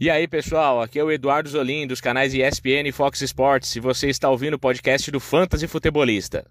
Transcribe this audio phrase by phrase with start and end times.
[0.00, 3.80] E aí, pessoal, aqui é o Eduardo Zolim dos canais ESPN e Fox Sports e
[3.80, 6.44] você está ouvindo o podcast do Fantasy Futebolista.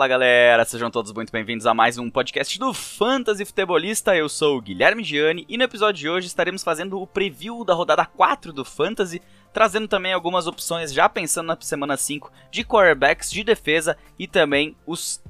[0.00, 4.16] Fala galera, sejam todos muito bem-vindos a mais um podcast do Fantasy Futebolista.
[4.16, 7.74] Eu sou o Guilherme Gianni e no episódio de hoje estaremos fazendo o preview da
[7.74, 9.20] rodada 4 do Fantasy,
[9.52, 14.74] trazendo também algumas opções já pensando na semana 5 de quarterbacks, de defesa e também
[14.86, 15.22] os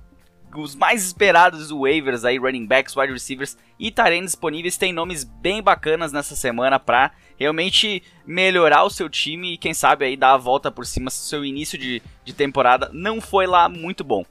[0.56, 4.76] os mais esperados waivers aí, running backs, wide receivers e tarem disponíveis.
[4.76, 10.04] Tem nomes bem bacanas nessa semana para realmente melhorar o seu time e quem sabe
[10.04, 13.46] aí dar a volta por cima se o seu início de, de temporada não foi
[13.46, 14.24] lá muito bom.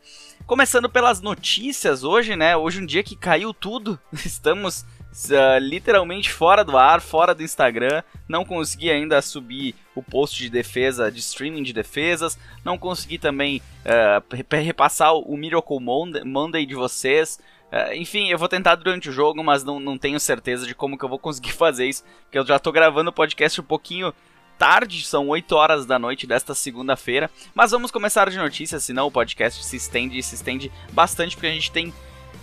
[0.46, 2.58] Começando pelas notícias hoje, né?
[2.58, 4.00] Hoje um dia que caiu tudo.
[4.14, 4.82] Estamos
[5.30, 8.02] uh, literalmente fora do ar, fora do Instagram.
[8.28, 12.38] Não consegui ainda subir o post de defesa, de streaming de defesas.
[12.64, 17.40] Não consegui também uh, repassar o Miracle Monday, de vocês.
[17.72, 20.98] Uh, enfim, eu vou tentar durante o jogo, mas não, não tenho certeza de como
[20.98, 22.04] que eu vou conseguir fazer isso.
[22.24, 24.14] Porque eu já estou gravando o podcast um pouquinho
[24.60, 27.32] tarde, são 8 horas da noite desta segunda-feira.
[27.56, 31.48] Mas vamos começar de notícias, senão o podcast se estende e se estende bastante, porque
[31.48, 31.94] a gente tem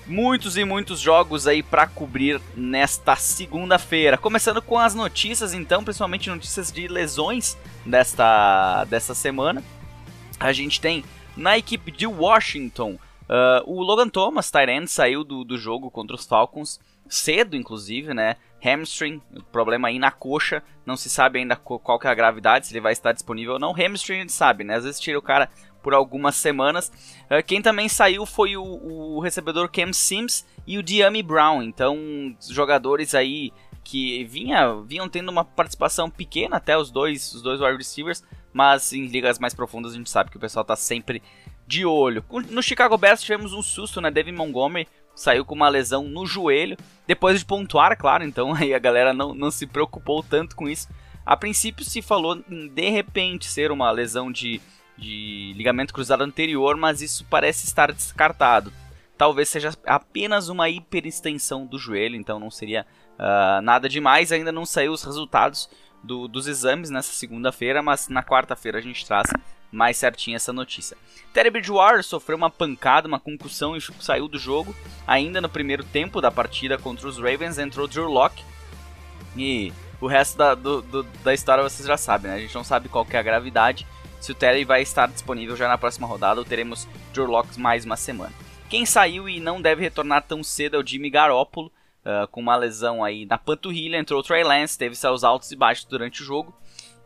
[0.06, 4.16] muitos e muitos jogos aí para cobrir nesta segunda-feira.
[4.16, 9.62] Começando com as notícias, então, principalmente notícias de lesões desta, desta semana.
[10.40, 11.04] A gente tem
[11.36, 12.92] na equipe de Washington
[13.28, 18.36] uh, o Logan Thomas, Tyrant, saiu do, do jogo contra os Falcons cedo, inclusive, né?
[18.66, 19.22] Hamstring,
[19.52, 22.80] problema aí na coxa, não se sabe ainda qual que é a gravidade, se ele
[22.80, 23.70] vai estar disponível ou não.
[23.70, 24.76] Hamstring a gente sabe, né?
[24.76, 25.48] Às vezes tira o cara
[25.82, 26.90] por algumas semanas.
[27.30, 31.62] Uh, quem também saiu foi o, o, recebedor Cam Sims e o Diami Brown.
[31.62, 31.96] Então,
[32.50, 33.52] jogadores aí
[33.84, 38.92] que vinha, vinham tendo uma participação pequena até os dois, os dois wide receivers, mas
[38.92, 41.22] em ligas mais profundas a gente sabe que o pessoal está sempre
[41.68, 42.24] de olho.
[42.50, 44.10] No Chicago Bears tivemos um susto, né?
[44.10, 48.78] Devin Montgomery saiu com uma lesão no joelho, depois de pontuar, claro, então aí a
[48.78, 50.88] galera não, não se preocupou tanto com isso.
[51.24, 54.60] A princípio se falou em de repente ser uma lesão de
[54.96, 58.72] de ligamento cruzado anterior, mas isso parece estar descartado.
[59.16, 62.86] Talvez seja apenas uma hiperextensão do joelho, então não seria
[63.18, 64.32] uh, nada demais.
[64.32, 65.68] Ainda não saiu os resultados
[66.02, 69.30] do, dos exames nessa segunda-feira, mas na quarta-feira a gente traz
[69.76, 70.96] mais certinho essa notícia.
[71.32, 74.74] Terry Bridgewater sofreu uma pancada, uma concussão e saiu do jogo.
[75.06, 78.42] Ainda no primeiro tempo da partida contra os Ravens entrou Drew Locke.
[79.36, 82.36] E o resto da, do, do, da história vocês já sabem, né?
[82.38, 83.86] A gente não sabe qual é a gravidade
[84.18, 87.84] se o Terry vai estar disponível já na próxima rodada ou teremos Drew Locks mais
[87.84, 88.32] uma semana.
[88.70, 91.70] Quem saiu e não deve retornar tão cedo é o Jimmy Garoppolo,
[92.04, 95.56] uh, com uma lesão aí na panturrilha, entrou o Trey Lance, teve seus altos e
[95.56, 96.52] baixos durante o jogo.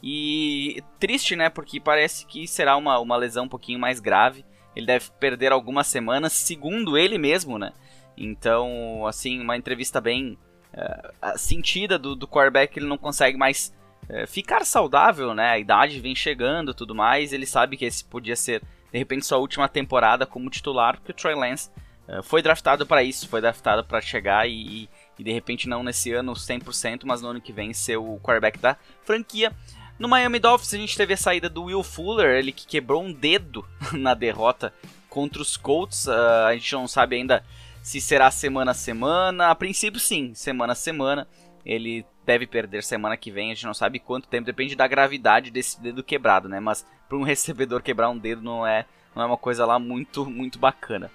[0.03, 4.45] E triste, né, porque parece que será uma, uma lesão um pouquinho mais grave.
[4.75, 7.73] Ele deve perder algumas semanas, segundo ele mesmo, né?
[8.17, 10.39] Então, assim, uma entrevista bem
[10.73, 13.75] uh, sentida do, do quarterback, ele não consegue mais
[14.11, 15.51] é, ficar saudável, né?
[15.51, 17.33] A idade vem chegando tudo mais.
[17.33, 18.61] Ele sabe que esse podia ser,
[18.93, 21.71] de repente, sua última temporada como titular, porque o Troy Lance
[22.09, 26.13] é, foi draftado para isso, foi draftado para chegar e, e, de repente, não nesse
[26.13, 29.53] ano 100%, mas no ano que vem ser o quarterback da franquia.
[30.01, 33.13] No Miami Dolphins a gente teve a saída do Will Fuller, ele que quebrou um
[33.13, 34.73] dedo na derrota
[35.11, 36.07] contra os Colts.
[36.07, 37.45] Uh, a gente não sabe ainda
[37.83, 39.51] se será semana a semana.
[39.51, 41.29] A princípio, sim, semana a semana.
[41.67, 45.51] Ele deve perder semana que vem, a gente não sabe quanto tempo, depende da gravidade
[45.51, 46.61] desse dedo quebrado, né?
[46.61, 50.25] Mas para um recebedor quebrar um dedo não é, não é uma coisa lá muito,
[50.25, 51.11] muito bacana.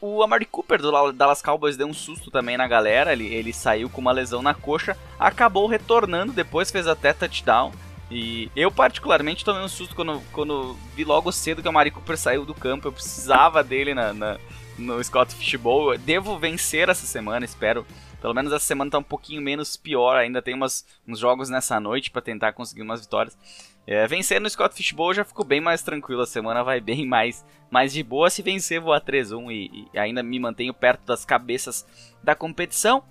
[0.00, 3.90] O Amari Cooper do Dallas Cowboys deu um susto também na galera, ele, ele saiu
[3.90, 7.72] com uma lesão na coxa, acabou retornando, depois fez até touchdown.
[8.12, 12.18] E eu, particularmente, tomei um susto quando, quando vi logo cedo que o Amari Cooper
[12.18, 12.88] saiu do campo.
[12.88, 14.38] Eu precisava dele na, na
[14.78, 15.96] no Scott Fishbowl.
[15.96, 17.86] devo vencer essa semana, espero
[18.20, 21.80] pelo menos essa semana tá um pouquinho menos pior, ainda tem umas, uns jogos nessa
[21.80, 23.36] noite para tentar conseguir umas vitórias.
[23.84, 27.44] É, vencer no Scott Fishbowl já ficou bem mais tranquilo, a semana vai bem mais,
[27.68, 28.30] mais de boa.
[28.30, 31.84] Se vencer, vou a 3-1 e, e ainda me mantenho perto das cabeças
[32.22, 33.02] da competição.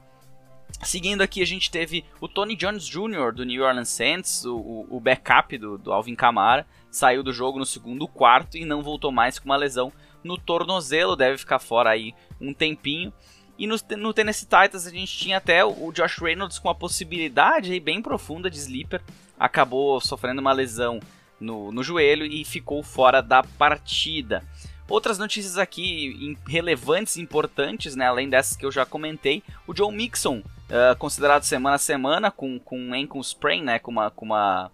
[0.84, 3.32] Seguindo aqui, a gente teve o Tony Jones Jr.
[3.34, 7.66] do New Orleans Saints, o, o backup do, do, Alvin Kamara, saiu do jogo no
[7.66, 9.92] segundo quarto e não voltou mais com uma lesão
[10.24, 13.14] no tornozelo, deve ficar fora aí um tempinho.
[13.58, 17.72] E no, no Tennessee Titans a gente tinha até o Josh Reynolds com a possibilidade
[17.72, 19.02] aí, bem profunda de sleeper.
[19.40, 21.00] Acabou sofrendo uma lesão
[21.40, 24.44] no, no joelho e ficou fora da partida.
[24.90, 29.42] Outras notícias aqui relevantes, importantes, né, além dessas que eu já comentei.
[29.66, 33.78] O Joe Mixon uh, considerado semana a semana, com, com um ankle sprain, né?
[33.78, 34.72] Com uma, com uma,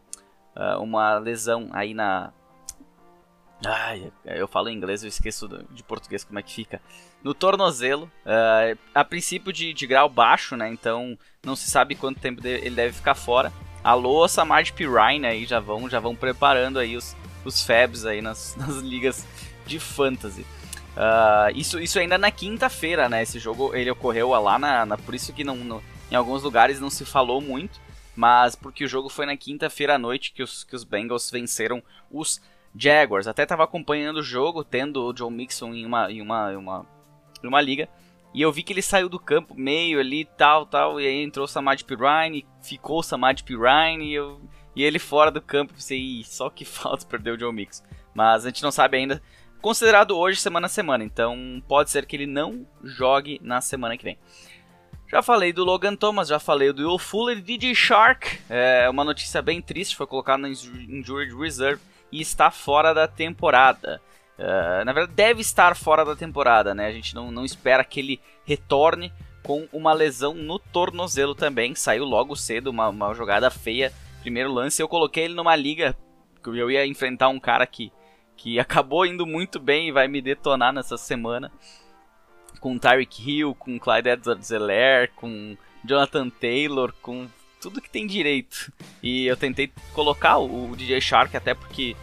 [0.56, 2.32] uh, uma lesão aí na.
[3.66, 6.80] Ai, eu falo em inglês, eu esqueço de português como é que fica.
[7.24, 10.70] No tornozelo, uh, a princípio de, de grau baixo, né?
[10.70, 13.52] Então não se sabe quanto tempo ele deve ficar fora.
[13.84, 18.56] Alô, Samad Pirine aí já vão, já vão preparando aí os, os Fabs aí nas,
[18.60, 19.26] nas ligas
[19.66, 20.46] de fantasy.
[20.98, 23.22] Uh, isso, isso ainda na quinta-feira, né?
[23.22, 26.80] Esse jogo ele ocorreu lá na, na por isso que não, no, em alguns lugares
[26.80, 27.80] não se falou muito,
[28.16, 31.84] mas porque o jogo foi na quinta-feira à noite que os, que os Bengals venceram
[32.10, 32.42] os
[32.76, 33.28] Jaguars.
[33.28, 36.86] Até estava acompanhando o jogo, tendo o John Mixon em uma, em uma, em uma,
[37.44, 37.88] em uma liga.
[38.34, 41.46] E eu vi que ele saiu do campo meio ali, tal, tal, e aí entrou
[41.46, 44.42] o Samad Pirine, ficou o Samad Pirine, e, eu,
[44.76, 47.84] e ele fora do campo, pensei, só que falta perder o John Mixon.
[48.16, 49.22] Mas a gente não sabe ainda
[49.62, 54.04] considerado hoje semana a semana, então pode ser que ele não jogue na semana que
[54.04, 54.18] vem.
[55.10, 58.40] Já falei do Logan Thomas, já falei do Will Fuller DJ Shark.
[58.50, 61.82] É uma notícia bem triste, foi colocado na Injured Reserve
[62.12, 64.02] e está fora da temporada.
[64.38, 66.88] Uh, na verdade, deve estar fora da temporada, né?
[66.88, 69.12] A gente não, não espera que ele retorne
[69.42, 71.74] com uma lesão no tornozelo também.
[71.74, 73.94] Saiu logo cedo, uma, uma jogada feia.
[74.22, 75.96] Primeiro lance, eu coloquei ele numa liga
[76.44, 77.92] que eu ia enfrentar um cara que
[78.38, 81.52] que acabou indo muito bem e vai me detonar nessa semana.
[82.60, 87.28] Com Tyreek Hill, com Clyde Edwards-Helaire, com Jonathan Taylor, com
[87.62, 88.72] tudo que tem direito.
[89.02, 91.96] E eu tentei colocar o, DJ Shark até porque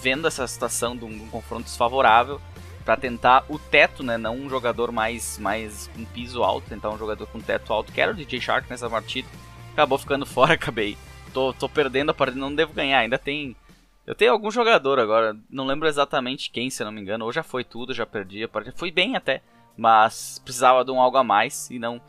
[0.00, 2.40] vendo essa situação de um, um confronto desfavorável
[2.84, 6.98] para tentar o teto, né, não um jogador mais mais com piso alto, tentar um
[6.98, 9.28] jogador com teto alto, que era o DJ Shark nessa partida.
[9.72, 10.96] Acabou ficando fora, acabei.
[11.32, 13.56] Tô, tô perdendo a partida, não devo ganhar, ainda tem
[14.06, 17.42] eu tenho algum jogador agora, não lembro exatamente quem, se não me engano, ou já
[17.42, 18.48] foi tudo, já perdi.
[18.74, 19.42] Foi bem até,
[19.76, 22.00] mas precisava de um algo a mais e não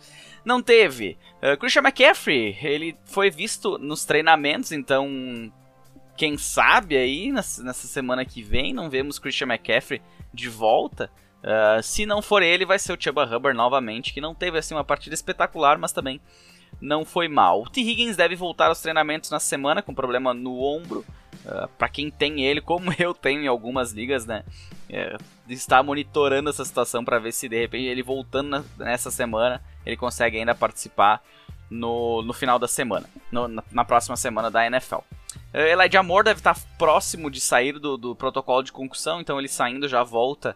[0.43, 1.17] não teve.
[1.41, 5.51] Uh, Christian McCaffrey, ele foi visto nos treinamentos, então
[6.15, 10.01] quem sabe aí nessa, nessa semana que vem não vemos Christian McCaffrey
[10.33, 11.09] de volta.
[11.41, 14.73] Uh, se não for ele, vai ser o Chuba Hubbard novamente, que não teve assim
[14.73, 16.21] uma partida espetacular, mas também
[16.79, 17.61] não foi mal.
[17.61, 17.81] O T.
[17.81, 21.05] Higgins deve voltar aos treinamentos na semana com problema no ombro.
[21.45, 24.43] Uh, para quem tem ele, como eu tenho em algumas ligas, né?
[24.89, 29.59] É, está monitorando essa situação para ver se de repente ele voltando na, nessa semana
[29.83, 31.23] ele consegue ainda participar
[31.69, 34.97] no, no final da semana, no, na, na, próxima semana da NFL.
[35.53, 39.47] Uh, Elijah Moore deve estar próximo de sair do, do protocolo de concussão, então ele
[39.47, 40.55] saindo já volta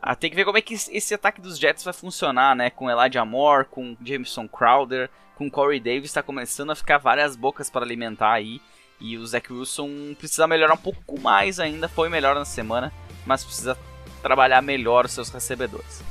[0.00, 2.70] ah, tem que ver como é que esse ataque dos Jets vai funcionar, né?
[2.70, 7.68] Com Elijah Moore, com Jameson Crowder, com Corey Davis, está começando a ficar várias bocas
[7.68, 8.60] para alimentar aí.
[9.02, 12.92] E o Zach Wilson precisa melhorar um pouco mais ainda, foi melhor na semana,
[13.26, 13.76] mas precisa
[14.22, 16.04] trabalhar melhor os seus recebedores.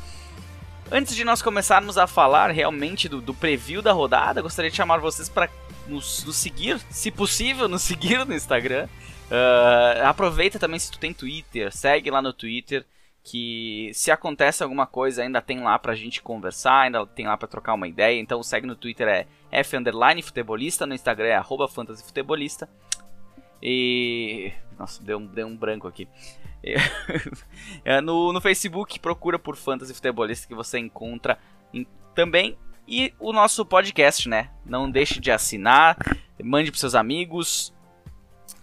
[0.92, 4.98] Antes de nós começarmos a falar realmente do, do preview da rodada, gostaria de chamar
[4.98, 5.50] vocês para
[5.88, 8.90] nos, nos, seguir, se possível, nos seguir no Instagram.
[9.32, 12.86] Uh, aproveita também se tu tem Twitter, segue lá no Twitter
[13.24, 17.48] que se acontece alguma coisa ainda tem lá pra gente conversar, ainda tem lá pra
[17.48, 18.20] trocar uma ideia.
[18.20, 22.70] Então segue no Twitter é F underline futebolista, no Instagram é arroba fantasyfutebolista.
[23.62, 24.52] E.
[24.78, 26.08] Nossa, deu um, deu um branco aqui.
[27.84, 31.38] é, no, no Facebook procura por Fantasy Futebolista que você encontra
[31.74, 32.58] em, também.
[32.88, 34.50] E o nosso podcast, né?
[34.66, 35.98] Não deixe de assinar,
[36.44, 37.74] mande pros seus amigos.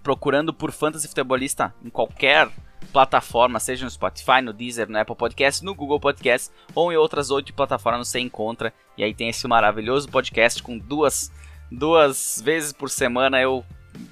[0.02, 2.48] Procurando por Fantasy Futebolista em qualquer
[2.92, 7.30] plataforma, seja no Spotify, no Deezer, no Apple Podcast, no Google Podcast ou em outras
[7.30, 8.72] oito plataformas você encontra.
[8.96, 11.30] E aí tem esse maravilhoso podcast com duas,
[11.70, 13.64] duas vezes por semana eu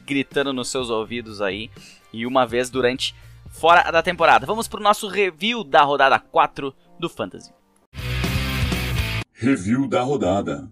[0.05, 1.71] gritando nos seus ouvidos aí
[2.13, 3.15] e uma vez durante
[3.49, 4.47] fora da temporada.
[4.47, 7.53] Vamos pro nosso review da rodada 4 do Fantasy.
[9.33, 10.69] Review da rodada.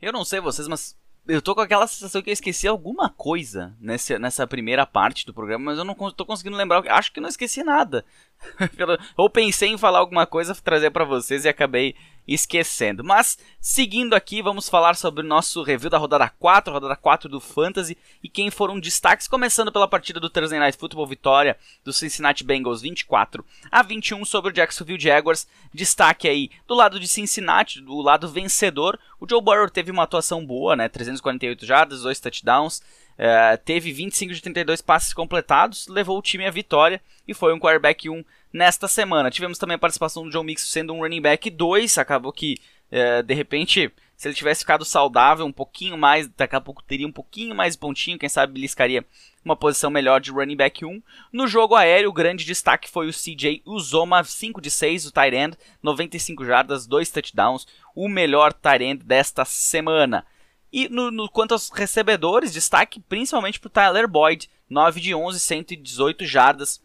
[0.00, 3.76] Eu não sei vocês, mas eu tô com aquela sensação que eu esqueci alguma coisa
[3.80, 6.86] nessa, nessa primeira parte do programa, mas eu não tô conseguindo lembrar.
[6.88, 8.04] Acho que não esqueci nada.
[9.16, 11.94] Ou pensei em falar alguma coisa, trazer para vocês e acabei
[12.26, 13.02] esquecendo.
[13.02, 17.40] Mas, seguindo aqui, vamos falar sobre o nosso review da rodada 4, rodada 4 do
[17.40, 22.44] Fantasy, e quem foram destaques, começando pela partida do Thursday Night Football, vitória do Cincinnati
[22.44, 25.46] Bengals 24 a 21 sobre o Jacksonville Jaguars.
[25.74, 30.44] Destaque aí do lado de Cincinnati, do lado vencedor, o Joe Burrow teve uma atuação
[30.44, 32.82] boa, né, 348 jardas, 2 touchdowns,
[33.18, 37.58] Uh, teve 25 de 32 passes completados, levou o time à vitória e foi um
[37.58, 39.30] quarterback 1 nesta semana.
[39.30, 42.58] Tivemos também a participação do John Mixon sendo um running back 2, acabou que
[42.90, 47.06] uh, de repente, se ele tivesse ficado saudável um pouquinho mais, daqui a pouco teria
[47.06, 49.04] um pouquinho mais pontinho, quem sabe beliscaria
[49.44, 51.02] uma posição melhor de running back 1.
[51.32, 55.34] No jogo aéreo, o grande destaque foi o CJ Uzoma, 5 de 6, o tight
[55.34, 57.66] end, 95 jardas, 2 touchdowns.
[57.94, 60.24] o melhor Tyrant desta semana.
[60.72, 65.38] E no, no, quanto aos recebedores, destaque principalmente para o Tyler Boyd, 9 de 11,
[65.38, 66.82] 118 jardas.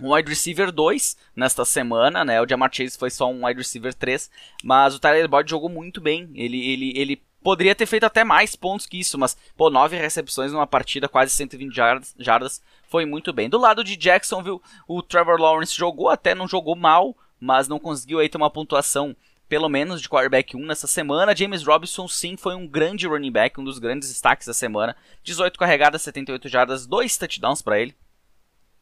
[0.00, 2.40] Um wide receiver 2 nesta semana, né?
[2.40, 4.30] O Jamar Chase foi só um wide receiver 3,
[4.64, 6.30] mas o Tyler Boyd jogou muito bem.
[6.34, 10.52] Ele, ele, ele poderia ter feito até mais pontos que isso, mas, pô, 9 recepções
[10.52, 13.50] numa partida, quase 120 jardas, jardas foi muito bem.
[13.50, 18.18] Do lado de Jacksonville, o Trevor Lawrence jogou, até não jogou mal, mas não conseguiu
[18.18, 19.14] aí ter uma pontuação
[19.50, 21.34] pelo menos de quarterback 1 nessa semana.
[21.34, 24.96] James Robinson sim foi um grande running back, um dos grandes destaques da semana.
[25.24, 27.92] 18 carregadas, 78 jardas, 2 touchdowns para ele.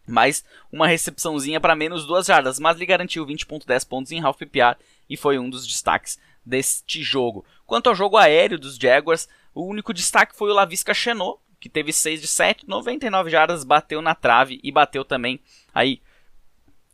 [0.07, 4.77] Mais uma recepçãozinha para menos 2 jardas, mas lhe garantiu 20.10 pontos em half PPR
[5.09, 7.47] e foi um dos destaques deste jogo.
[7.67, 11.95] Quanto ao jogo aéreo dos Jaguars, o único destaque foi o Lavisca Chenot, que teve
[11.95, 15.41] 6 de 7, 99 jardas, bateu na trave e bateu também
[15.75, 16.03] aí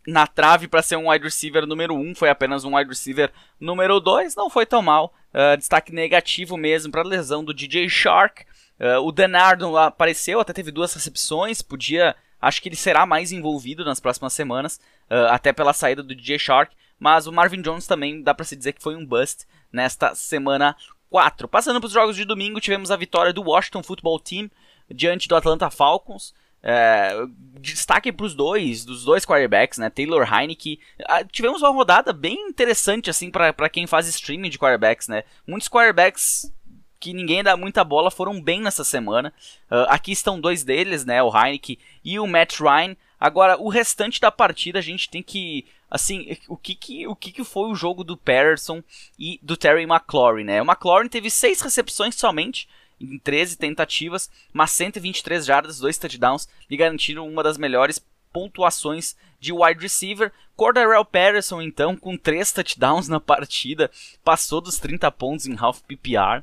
[0.06, 4.00] na trave para ser um wide receiver número 1, foi apenas um wide receiver número
[4.00, 5.14] 2, não foi tão mal.
[5.32, 8.44] Uh, destaque negativo mesmo para a lesão do DJ Shark.
[8.78, 12.14] Uh, o Denardo apareceu, até teve duas recepções, podia.
[12.40, 14.78] Acho que ele será mais envolvido nas próximas semanas,
[15.10, 16.74] uh, até pela saída do DJ Shark.
[16.98, 20.76] Mas o Marvin Jones também dá para se dizer que foi um bust nesta semana
[21.10, 21.48] 4.
[21.48, 24.50] Passando para os jogos de domingo, tivemos a vitória do Washington Football Team
[24.92, 26.34] diante do Atlanta Falcons.
[26.66, 27.26] É,
[27.60, 29.90] destaque para os dois, dos dois quarterbacks, né?
[29.90, 30.80] Taylor Heineke.
[31.06, 35.24] Ah, tivemos uma rodada bem interessante, assim, para quem faz streaming de quarterbacks, né?
[35.46, 36.50] Muitos quarterbacks
[36.98, 39.30] que ninguém dá muita bola foram bem nessa semana.
[39.70, 41.22] Uh, aqui estão dois deles, né?
[41.22, 42.96] O Heineke e o Matt Ryan.
[43.20, 45.66] Agora, o restante da partida a gente tem que.
[45.90, 48.82] Assim, o que, que, o que, que foi o jogo do Patterson
[49.18, 50.62] e do Terry McLaurin, né?
[50.62, 52.66] O McLaurin teve seis recepções somente
[53.00, 59.52] em 13 tentativas, mas 123 jardas, 2 touchdowns, lhe garantiram uma das melhores pontuações de
[59.52, 60.32] wide receiver.
[60.56, 63.90] Cordarrelle Patterson, então, com 3 touchdowns na partida,
[64.24, 66.42] passou dos 30 pontos em half PPR.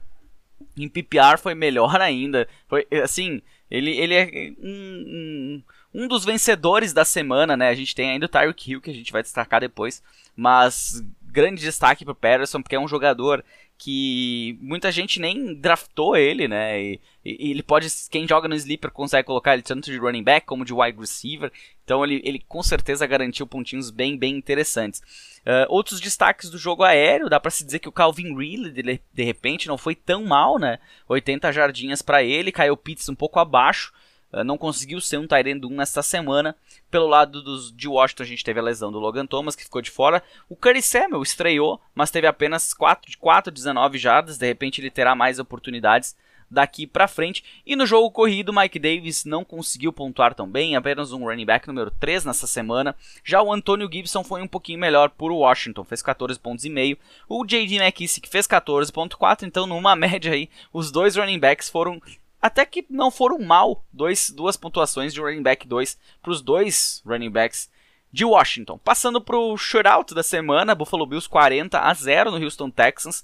[0.78, 2.48] Em PPR foi melhor ainda.
[2.68, 7.70] Foi assim, ele, ele é um, um, um dos vencedores da semana, né?
[7.70, 10.04] A gente tem ainda o Tyreek Hill que a gente vai destacar depois,
[10.36, 13.44] mas grande destaque para Patterson porque é um jogador
[13.84, 16.80] que muita gente nem draftou ele, né?
[16.80, 20.46] E, e, ele pode, quem joga no sleeper consegue colocar ele tanto de running back
[20.46, 21.52] como de wide receiver.
[21.84, 25.02] Então ele, ele com certeza garantiu pontinhos bem, bem interessantes.
[25.40, 29.02] Uh, outros destaques do jogo aéreo, dá para se dizer que o Calvin Ridley de,
[29.12, 30.78] de repente não foi tão mal, né?
[31.10, 33.92] 80 jardinhas para ele, caiu Pitts um pouco abaixo.
[34.32, 36.56] Uh, não conseguiu ser um Tyrande 1 nesta semana.
[36.90, 39.82] Pelo lado dos, de Washington, a gente teve a lesão do Logan Thomas, que ficou
[39.82, 40.24] de fora.
[40.50, 44.38] O Curry Samuel estreou, mas teve apenas 4 de 4, 19 jardas.
[44.38, 46.16] De repente, ele terá mais oportunidades
[46.52, 47.44] daqui para frente.
[47.66, 51.66] E no jogo corrido, Mike Davis não conseguiu pontuar tão bem, apenas um running back
[51.66, 52.94] número 3 nessa semana.
[53.24, 56.98] Já o Antonio Gibson foi um pouquinho melhor por Washington, fez 14 pontos e meio.
[57.28, 62.02] O JD McKissick fez 14.4, então numa média aí, os dois running backs foram
[62.42, 63.86] até que não foram mal.
[63.94, 67.70] Dois, duas pontuações de running back 2 para os dois running backs
[68.12, 68.78] de Washington.
[68.78, 73.24] Passando para o shootout da semana, Buffalo Bills 40 a 0 no Houston Texans.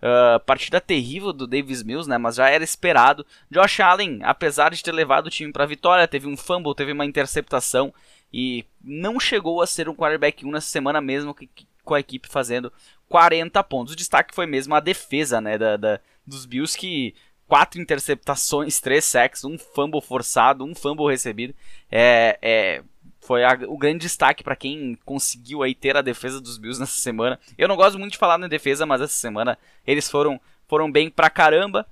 [0.00, 2.18] Uh, partida terrível do Davis Mills, né?
[2.18, 3.26] Mas já era esperado.
[3.50, 6.92] Josh Allen, apesar de ter levado o time para a vitória, teve um fumble, teve
[6.92, 7.92] uma interceptação
[8.32, 12.00] e não chegou a ser um quarterback 1 nessa semana mesmo que, que, com a
[12.00, 12.72] equipe fazendo
[13.08, 13.94] 40 pontos.
[13.94, 15.58] O destaque foi mesmo a defesa, né?
[15.58, 17.14] Da, da dos Bills que
[17.48, 21.54] quatro interceptações, três sacks, um fumble forçado, um fumble recebido.
[21.90, 22.82] É, é
[23.20, 26.98] foi a, o grande destaque para quem conseguiu aí ter a defesa dos Bills nessa
[27.00, 27.38] semana.
[27.58, 31.10] Eu não gosto muito de falar na defesa, mas essa semana eles foram, foram bem
[31.10, 31.86] pra caramba.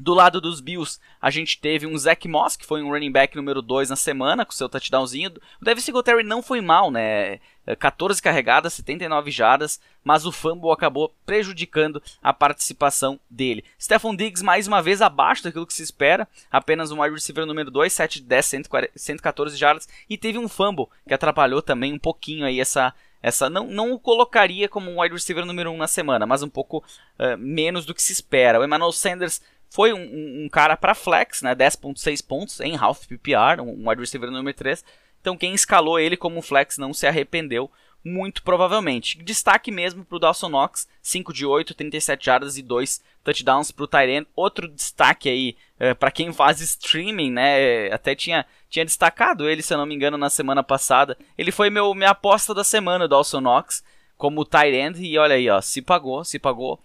[0.00, 3.36] Do lado dos Bills, a gente teve um Zach Moss, que foi um running back
[3.36, 5.32] número 2 na semana, com seu touchdownzinho.
[5.60, 7.38] O Devin Singletary não foi mal, né?
[7.78, 13.62] 14 é, carregadas, 79 jardas, mas o fumble acabou prejudicando a participação dele.
[13.78, 16.26] Stephon Diggs, mais uma vez, abaixo daquilo que se espera.
[16.50, 18.52] Apenas um wide receiver número 2, 7 de 10,
[18.96, 19.86] 114 jardas.
[20.08, 23.98] E teve um fumble, que atrapalhou também um pouquinho aí essa essa não, não o
[23.98, 26.78] colocaria como um wide receiver número 1 um na semana, mas um pouco
[27.18, 28.58] uh, menos do que se espera.
[28.58, 31.54] O Emmanuel Sanders foi um, um, cara para flex, né?
[31.54, 34.84] 10.6 pontos em half PPR, um wide receiver número 3.
[35.20, 37.70] Então quem escalou ele como flex não se arrependeu,
[38.04, 39.22] muito provavelmente.
[39.22, 43.84] Destaque mesmo para o Dawson Knox, 5 de 8, 37 jardas e 2 touchdowns para
[43.84, 44.26] o Tyrant.
[44.34, 47.92] Outro destaque aí é, para quem faz streaming, né?
[47.92, 51.16] Até tinha, tinha destacado ele, se eu não me engano, na semana passada.
[51.38, 53.84] Ele foi meu, minha aposta da semana, o Dawson Knox,
[54.16, 54.96] como Tyrant.
[54.98, 56.80] E olha aí, ó, se pagou, se pagou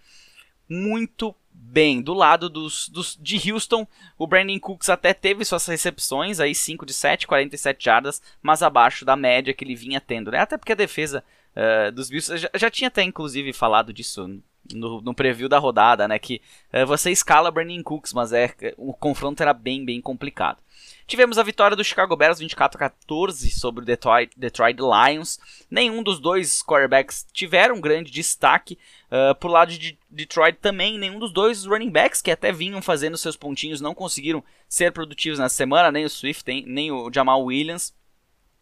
[0.68, 2.00] muito bem.
[2.00, 3.86] Do lado dos, dos, de Houston,
[4.18, 9.04] o Brandon Cooks até teve suas recepções, aí 5 de 7, 47 jardas, mas abaixo
[9.04, 10.30] da média que ele vinha tendo.
[10.30, 10.38] Né?
[10.38, 14.40] Até porque a defesa uh, dos Bills, já, já tinha até inclusive falado disso
[14.74, 16.18] no, no preview da rodada, né?
[16.18, 16.40] Que
[16.72, 20.58] é, você escala Brandon Cooks, mas é, o confronto era bem, bem complicado.
[21.06, 25.38] Tivemos a vitória do Chicago Bears 24 a 14 sobre o Detroit, Detroit Lions.
[25.70, 28.76] Nenhum dos dois quarterbacks tiveram grande destaque.
[29.06, 33.16] Uh, por lado de Detroit também, nenhum dos dois running backs que até vinham fazendo
[33.16, 37.94] seus pontinhos não conseguiram ser produtivos na semana, nem o Swift, nem o Jamal Williams.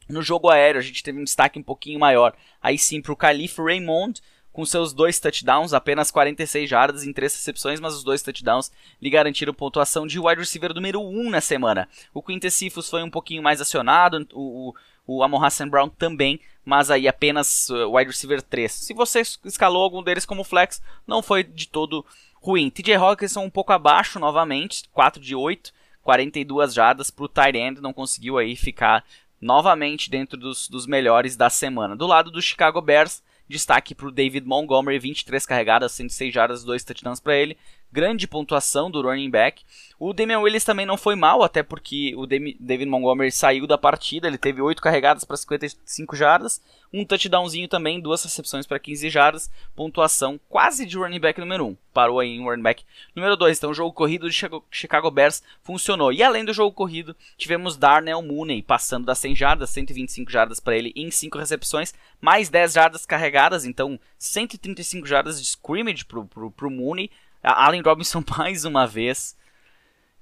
[0.07, 2.35] No jogo aéreo, a gente teve um destaque um pouquinho maior.
[2.61, 4.21] Aí sim para o Calif Raymond,
[4.55, 8.71] com seus dois touchdowns, apenas 46 jardas em três recepções, mas os dois touchdowns
[9.03, 11.89] lhe garantiram pontuação de wide receiver número 1 na semana.
[12.15, 14.75] O Quintus Cephas foi um pouquinho mais acionado, o, o,
[15.17, 18.71] o Amon Hassan Brown também, mas aí apenas uh, wide receiver 3.
[18.71, 22.07] Se você escalou algum deles como flex, não foi de todo
[22.37, 22.71] ruim.
[22.71, 27.81] TJ Hawkinson um pouco abaixo novamente, 4 de 8, 42 jardas para o tight end,
[27.81, 29.05] não conseguiu aí ficar
[29.41, 31.97] novamente dentro dos, dos melhores da semana.
[31.97, 36.85] Do lado do Chicago Bears, Destaque para o David Montgomery, 23 carregadas, 106 jardas, 2
[36.85, 37.57] touchdowns para ele.
[37.95, 39.63] Grande pontuação do running back.
[40.01, 44.27] O Damian Willis também não foi mal, até porque o David Montgomery saiu da partida.
[44.27, 46.61] Ele teve 8 carregadas para 55 jardas,
[46.93, 49.49] um touchdownzinho também, duas recepções para 15 jardas.
[49.77, 51.77] Pontuação quase de running back número 1.
[51.93, 52.85] Parou aí em running back
[53.15, 53.59] número 2.
[53.59, 54.37] Então o jogo corrido de
[54.73, 56.13] Chicago Bears funcionou.
[56.13, 60.77] E além do jogo corrido, tivemos Darnell Mooney passando das 100 jardas, 125 jardas para
[60.77, 63.65] ele em 5 recepções, mais 10 jardas carregadas.
[63.65, 67.09] Então 135 jardas de scrimmage para o Mooney.
[67.53, 69.37] Allen Robinson mais uma vez.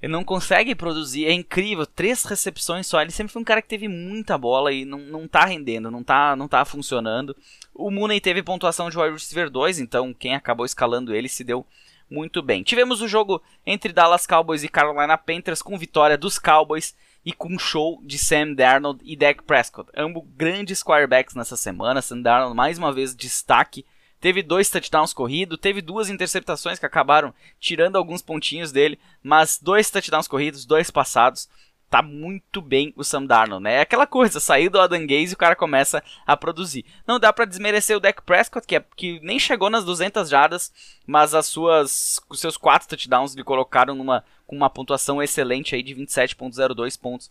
[0.02, 3.00] Ele não consegue produzir, é incrível, três recepções só.
[3.00, 6.02] Ele sempre foi um cara que teve muita bola e não, não tá rendendo, não
[6.02, 7.36] tá, não tá funcionando.
[7.72, 11.64] O Mooney teve pontuação de wide receiver 2, então quem acabou escalando ele se deu
[12.10, 12.64] muito bem.
[12.64, 17.56] Tivemos o jogo entre Dallas Cowboys e Carolina Panthers com vitória dos Cowboys e com
[17.56, 19.88] show de Sam Darnold e Dak Prescott.
[19.96, 22.02] Ambos grandes quarterbacks nessa semana.
[22.02, 23.86] Sam Darnold mais uma vez destaque
[24.22, 29.90] teve dois touchdowns corridos, teve duas interceptações que acabaram tirando alguns pontinhos dele, mas dois
[29.90, 31.48] touchdowns corridos, dois passados.
[31.90, 33.74] Tá muito bem o Sam Darnold, né?
[33.74, 36.86] É aquela coisa, sair do Adam Gaze e o cara começa a produzir.
[37.06, 40.72] Não dá para desmerecer o Dak Prescott, que, é, que nem chegou nas 200 jardas,
[41.04, 45.82] mas as suas, os seus quatro touchdowns lhe colocaram numa, com uma pontuação excelente aí
[45.82, 47.30] de 27.02 pontos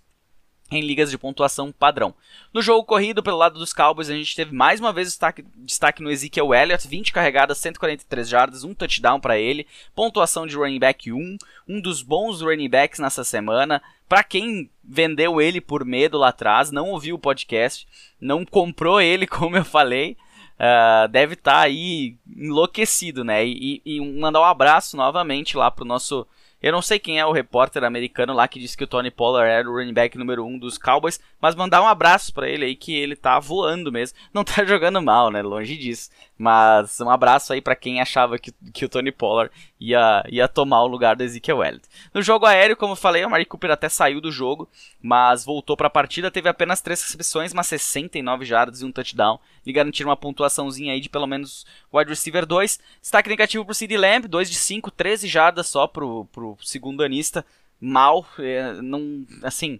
[0.71, 2.15] em ligas de pontuação padrão.
[2.53, 6.01] No jogo corrido pelo lado dos Cowboys, a gente teve mais uma vez destaque, destaque
[6.01, 11.11] no Ezekiel Elliott, 20 carregadas, 143 jardas, um touchdown para ele, pontuação de running back
[11.11, 13.81] 1, um dos bons running backs nessa semana.
[14.07, 17.87] Para quem vendeu ele por medo lá atrás, não ouviu o podcast,
[18.19, 20.15] não comprou ele, como eu falei,
[20.61, 23.45] uh, deve estar tá aí enlouquecido, né?
[23.45, 26.25] E, e, mandar um abraço novamente lá pro nosso
[26.61, 29.49] eu não sei quem é o repórter americano lá que disse que o Tony Pollard
[29.49, 32.65] era o running back número 1 um dos Cowboys, mas mandar um abraço para ele
[32.65, 34.17] aí que ele tá voando mesmo.
[34.33, 35.41] Não tá jogando mal, né?
[35.41, 36.11] Longe disso.
[36.37, 40.83] Mas um abraço aí para quem achava que, que o Tony Pollard ia, ia tomar
[40.83, 41.87] o lugar do Ezekiel Elliott.
[42.13, 44.69] No jogo aéreo, como eu falei, o Mari Cooper até saiu do jogo,
[45.01, 49.39] mas voltou para a partida, teve apenas três recepções, mas 69 jardas e um touchdown.
[49.65, 52.79] E garantiram uma pontuaçãozinha aí de pelo menos wide receiver 2.
[52.99, 57.45] Destaque negativo pro CD Lamb, 2 de 5, 13 jardas só pro, pro segundo anista.
[57.79, 59.79] Mal, é, não, assim,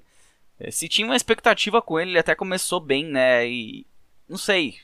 [0.59, 3.85] é, se tinha uma expectativa com ele, ele até começou bem, né, e
[4.27, 4.79] não sei,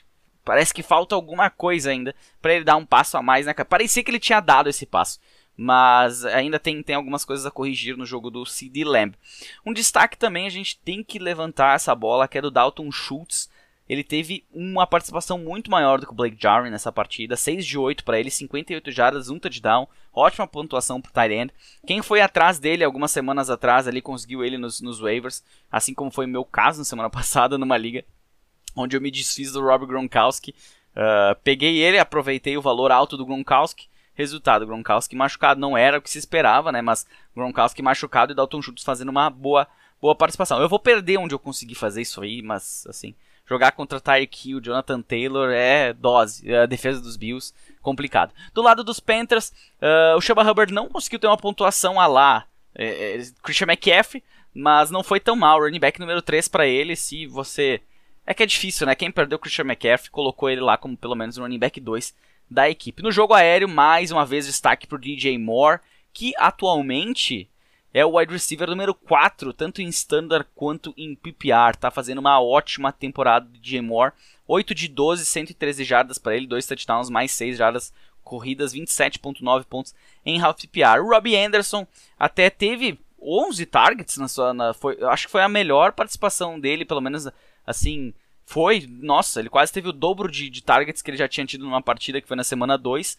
[0.48, 3.54] Parece que falta alguma coisa ainda para ele dar um passo a mais, né?
[3.54, 5.20] Parecia que ele tinha dado esse passo.
[5.58, 9.14] Mas ainda tem, tem algumas coisas a corrigir no jogo do CD Lamb.
[9.66, 13.50] Um destaque também, a gente tem que levantar essa bola, que é do Dalton Schultz.
[13.88, 17.38] Ele teve uma participação muito maior do que o Blake Jarwin nessa partida.
[17.38, 19.88] 6 de 8 para ele, 58 jardas, um touchdown.
[20.14, 21.54] Ótima pontuação pro tight end.
[21.86, 25.44] Quem foi atrás dele algumas semanas atrás ali conseguiu ele nos, nos waivers.
[25.72, 28.04] Assim como foi o meu caso na semana passada numa liga
[28.76, 30.54] onde eu me desfiz do Rob Gronkowski.
[30.92, 33.88] Uh, peguei ele, aproveitei o valor alto do Gronkowski.
[34.14, 36.82] Resultado, Gronkowski machucado não era o que se esperava, né?
[36.82, 39.68] Mas Gronkowski machucado e Dalton Schultz fazendo uma boa,
[40.02, 40.60] boa participação.
[40.60, 43.14] Eu vou perder onde eu consegui fazer isso aí, mas assim,
[43.48, 46.52] jogar contra Tyreek Hill, Jonathan Taylor é dose.
[46.52, 48.34] É a defesa dos Bills, complicado.
[48.54, 52.46] Do lado dos Panthers, uh, o Chuba Hubbard não conseguiu ter uma pontuação a lá
[52.76, 55.60] é, é, Christian McCaffrey, mas não foi tão mal.
[55.60, 57.82] Running back número 3 para ele, se você
[58.26, 58.94] é que é difícil, né?
[58.94, 62.14] Quem perdeu o Christian McCaffrey colocou ele lá como pelo menos running back 2
[62.50, 63.02] da equipe.
[63.02, 65.80] No jogo aéreo, mais uma vez destaque para o DJ Moore,
[66.14, 67.50] que atualmente
[67.94, 71.76] é o wide receiver número 4, tanto em standard quanto em PPR.
[71.80, 74.14] Tá fazendo uma ótima temporada do DJ Moore.
[74.48, 79.96] 8 de 12, 113 jardas para ele, 2 touchdowns, mais 6 jardas corridas, 27.9 pontos
[80.26, 81.00] em half PPR.
[81.00, 81.88] O Robbie Anderson
[82.20, 84.54] até teve 11 targets na sua.
[84.54, 87.28] Na, foi, acho que foi a melhor participação dele, pelo menos
[87.66, 88.14] assim,
[88.46, 91.66] foi, nossa, ele quase teve o dobro de, de targets que ele já tinha tido
[91.66, 93.18] numa partida que foi na semana 2.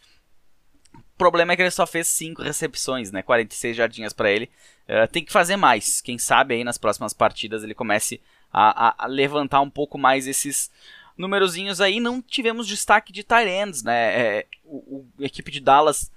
[1.18, 3.22] Problema é que ele só fez 5 recepções, né?
[3.22, 4.50] 46 jardinhas para ele.
[4.88, 6.00] Uh, tem que fazer mais.
[6.00, 8.20] Quem sabe aí nas próximas partidas ele comece
[8.52, 10.70] a, a, a levantar um pouco mais esses
[11.16, 12.00] numerozinhos aí.
[12.00, 14.38] Não tivemos destaque de Tyrands, né?
[14.38, 16.10] É, o, o, a equipe de Dallas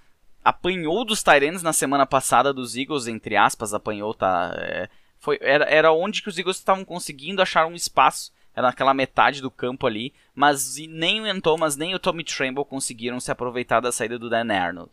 [0.44, 4.54] apanhou dos Tyrands na semana passada dos Eagles, entre aspas, apanhou, tá?
[4.56, 8.94] É, foi, era, era onde que os Eagles estavam conseguindo achar um espaço era naquela
[8.94, 13.32] metade do campo ali, mas nem o Ian Thomas nem o Tommy Tremble conseguiram se
[13.32, 14.92] aproveitar da saída do Dan Arnold.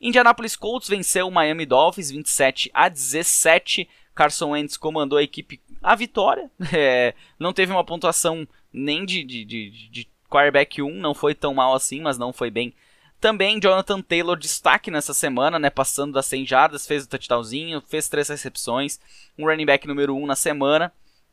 [0.00, 3.88] Indianapolis Colts venceu o Miami Dolphins 27 a 17.
[4.14, 6.50] Carson Wentz comandou a equipe à vitória.
[6.72, 11.54] É, não teve uma pontuação nem de, de, de, de quarterback 1, não foi tão
[11.54, 12.74] mal assim, mas não foi bem.
[13.20, 18.08] Também Jonathan Taylor destaque nessa semana, né, passando das 100 jardas, fez o touchdownzinho, fez
[18.08, 18.98] três recepções,
[19.38, 20.92] um running back número 1 na semana.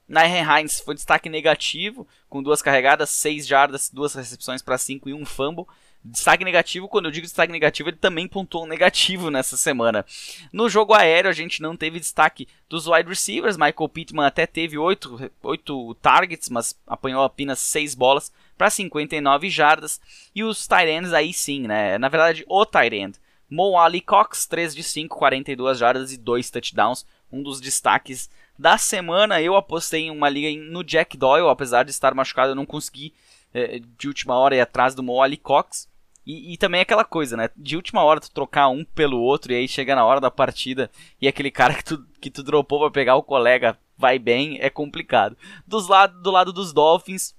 [0.10, 5.14] Nairn Hines foi destaque negativo, com duas carregadas, seis jardas, duas recepções para cinco e
[5.14, 5.68] um fumble.
[6.04, 10.06] Destaque negativo, quando eu digo destaque negativo, ele também pontuou um negativo nessa semana.
[10.52, 13.58] No jogo aéreo, a gente não teve destaque dos wide receivers.
[13.58, 20.02] Michael Pittman até teve 8, 8 targets, mas apanhou apenas 6 bolas para 59 jardas.
[20.34, 21.98] E os tight ends aí sim, né?
[21.98, 23.20] Na verdade, o tight end.
[23.50, 27.06] Mo Ali Cox, 3 de 5, 42 jardas e 2 touchdowns.
[27.32, 31.92] Um dos destaques da semana eu apostei em uma liga no Jack Doyle, apesar de
[31.92, 33.14] estar machucado, eu não consegui
[33.54, 35.88] é, de última hora ir atrás do Mo Ali Cox.
[36.26, 37.50] E, e, também aquela coisa, né?
[37.56, 40.92] De última hora tu trocar um pelo outro e aí chega na hora da partida
[41.22, 44.70] e aquele cara que tu, que tu dropou pra pegar o colega vai bem, é
[44.70, 45.38] complicado.
[45.66, 47.34] Dos lado, do lado dos Dolphins,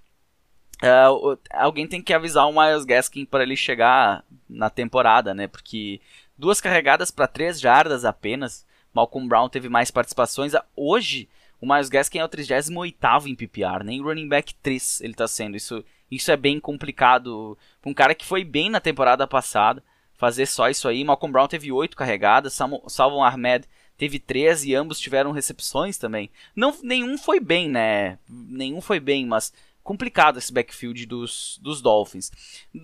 [0.83, 5.47] uh, alguém tem que avisar o Miles Gaskin para ele chegar na temporada, né?
[5.47, 6.01] Porque
[6.37, 10.53] duas carregadas para três jardas apenas Malcolm Brown teve mais participações.
[10.77, 11.29] Hoje,
[11.61, 15.57] o Miles Gaskin é o 38 em PPR, nem running back 3 ele está sendo.
[15.57, 17.57] Isso, isso é bem complicado.
[17.85, 19.83] Um cara que foi bem na temporada passada,
[20.15, 21.05] fazer só isso aí.
[21.05, 26.31] Malcolm Brown teve 8 carregadas, Salvon Ahmed teve 13 e ambos tiveram recepções também.
[26.57, 28.19] Não, nenhum foi bem, né?
[28.27, 32.33] Nenhum foi bem, mas complicado esse backfield dos, dos Dolphins.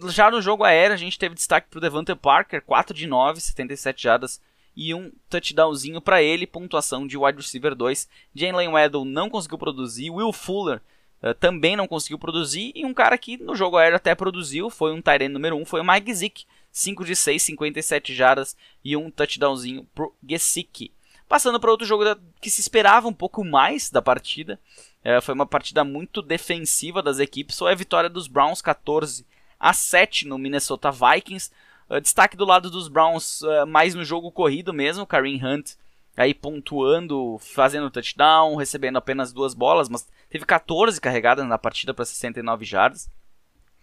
[0.08, 3.40] Já no jogo aéreo, a gente teve destaque para o Devante Parker, 4 de 9,
[3.40, 4.40] 77 jardas
[4.76, 8.08] e um touchdownzinho para ele, pontuação de wide receiver 2.
[8.34, 10.82] Jalen Waddle não conseguiu produzir, Will Fuller
[11.22, 14.92] uh, também não conseguiu produzir, e um cara que no jogo aéreo até produziu, foi
[14.92, 18.96] um Tyrene número 1, um, foi o Mike Zick, 5 de 6, 57 jardas e
[18.96, 20.92] um touchdownzinho pro Gesicki.
[21.26, 24.60] Passando para outro jogo da, que se esperava um pouco mais da partida,
[25.02, 29.24] uh, foi uma partida muito defensiva das equipes, foi a vitória dos Browns 14
[29.58, 31.50] a 7 no Minnesota Vikings.
[31.88, 35.76] Uh, destaque do lado dos Browns, uh, mais no jogo corrido mesmo, Kareem Hunt
[36.16, 42.04] aí pontuando, fazendo touchdown, recebendo apenas duas bolas, mas teve 14 carregadas na partida para
[42.04, 43.10] 69 jardas.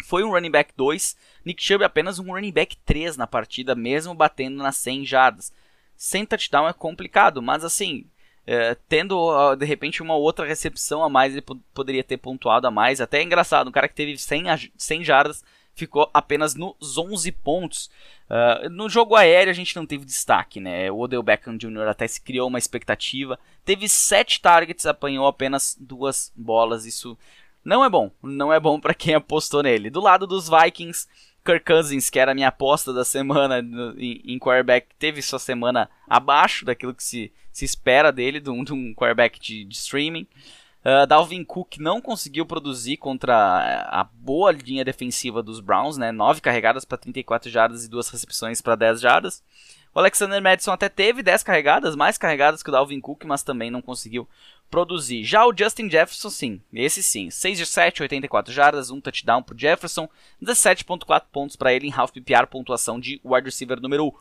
[0.04, 4.16] Foi um running back 2, Nick Chubb apenas um running back 3 na partida, mesmo
[4.16, 5.54] batendo nas 100 jardas.
[5.96, 8.06] Sem touchdown é complicado, mas assim,
[8.46, 13.00] é, tendo de repente uma outra recepção a mais, ele poderia ter pontuado a mais.
[13.00, 15.44] Até é engraçado, um cara que teve 100, 100 jardas
[15.76, 17.90] ficou apenas nos 11 pontos.
[18.30, 20.92] Uh, no jogo aéreo a gente não teve destaque, né?
[20.92, 21.88] O Odell Beckham Jr.
[21.88, 23.40] até se criou uma expectativa.
[23.66, 26.86] Teve 7 targets, apanhou apenas duas bolas.
[26.86, 27.18] Isso
[27.64, 28.12] não é bom.
[28.22, 29.90] Não é bom para quem apostou nele.
[29.90, 31.08] Do lado dos Vikings,
[31.46, 33.60] Kirk Cousins, que era a minha aposta da semana
[33.98, 38.64] em, em quarterback, teve sua semana abaixo daquilo que se, se espera dele, de um,
[38.64, 40.28] de um quarterback de, de streaming.
[40.84, 43.34] Uh, Dalvin Cook não conseguiu produzir contra
[43.90, 46.12] a boa linha defensiva dos Browns, né?
[46.12, 49.42] 9 carregadas para 34 jardas e duas recepções para 10 jardas.
[49.96, 53.72] O Alexander Madison até teve 10 carregadas, mais carregadas que o Dalvin Cook, mas também
[53.72, 54.28] não conseguiu
[54.70, 55.24] produzir.
[55.24, 57.30] Já o Justin Jefferson, sim, esse sim.
[57.30, 60.10] 6 de 7, 84 jardas, um touchdown para Jefferson,
[60.42, 64.14] 17.4 pontos para ele em half PPR, pontuação de wide receiver número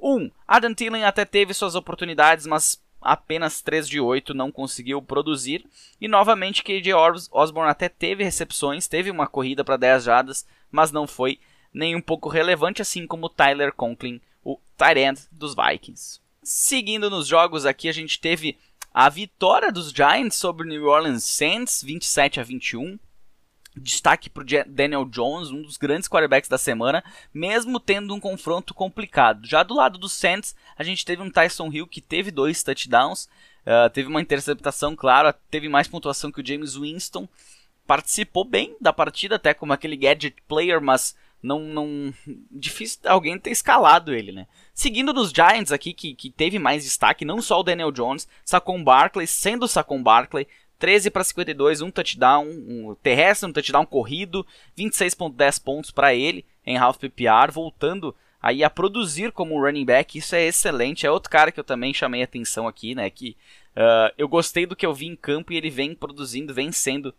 [0.00, 0.30] 1.
[0.48, 5.64] Adam Thielen até teve suas oportunidades, mas apenas 3 de 8 não conseguiu produzir.
[6.00, 6.92] E novamente KJ
[7.30, 11.38] Osborne até teve recepções, teve uma corrida para 10 jadas, mas não foi
[11.72, 16.20] nem um pouco relevante, assim como Tyler Conklin, o tight end dos Vikings.
[16.42, 18.56] Seguindo nos jogos aqui, a gente teve
[18.92, 22.98] a vitória dos Giants sobre o New Orleans Saints, 27 a 21
[23.78, 28.74] destaque para o Daniel Jones, um dos grandes quarterbacks da semana, mesmo tendo um confronto
[28.74, 29.46] complicado.
[29.46, 33.24] Já do lado do Saints, a gente teve um Tyson Hill que teve dois touchdowns,
[33.64, 37.28] uh, teve uma interceptação, claro, teve mais pontuação que o James Winston,
[37.86, 42.12] participou bem da partida, até como aquele gadget player, mas não, não
[42.50, 44.46] difícil alguém ter escalado ele, né?
[44.74, 48.82] Seguindo nos Giants aqui, que, que teve mais destaque, não só o Daniel Jones, Saquon
[48.82, 50.46] Barkley, sendo o Saquon Barkley,
[50.78, 56.76] 13 para 52, um touchdown, um terrestre, um touchdown corrido, 26.10 pontos para ele em
[56.76, 61.06] half PPR, voltando aí a produzir como running back, isso é excelente.
[61.06, 63.10] É outro cara que eu também chamei atenção aqui, né?
[63.10, 63.36] Que
[63.76, 67.12] uh, eu gostei do que eu vi em campo e ele vem produzindo, vem sendo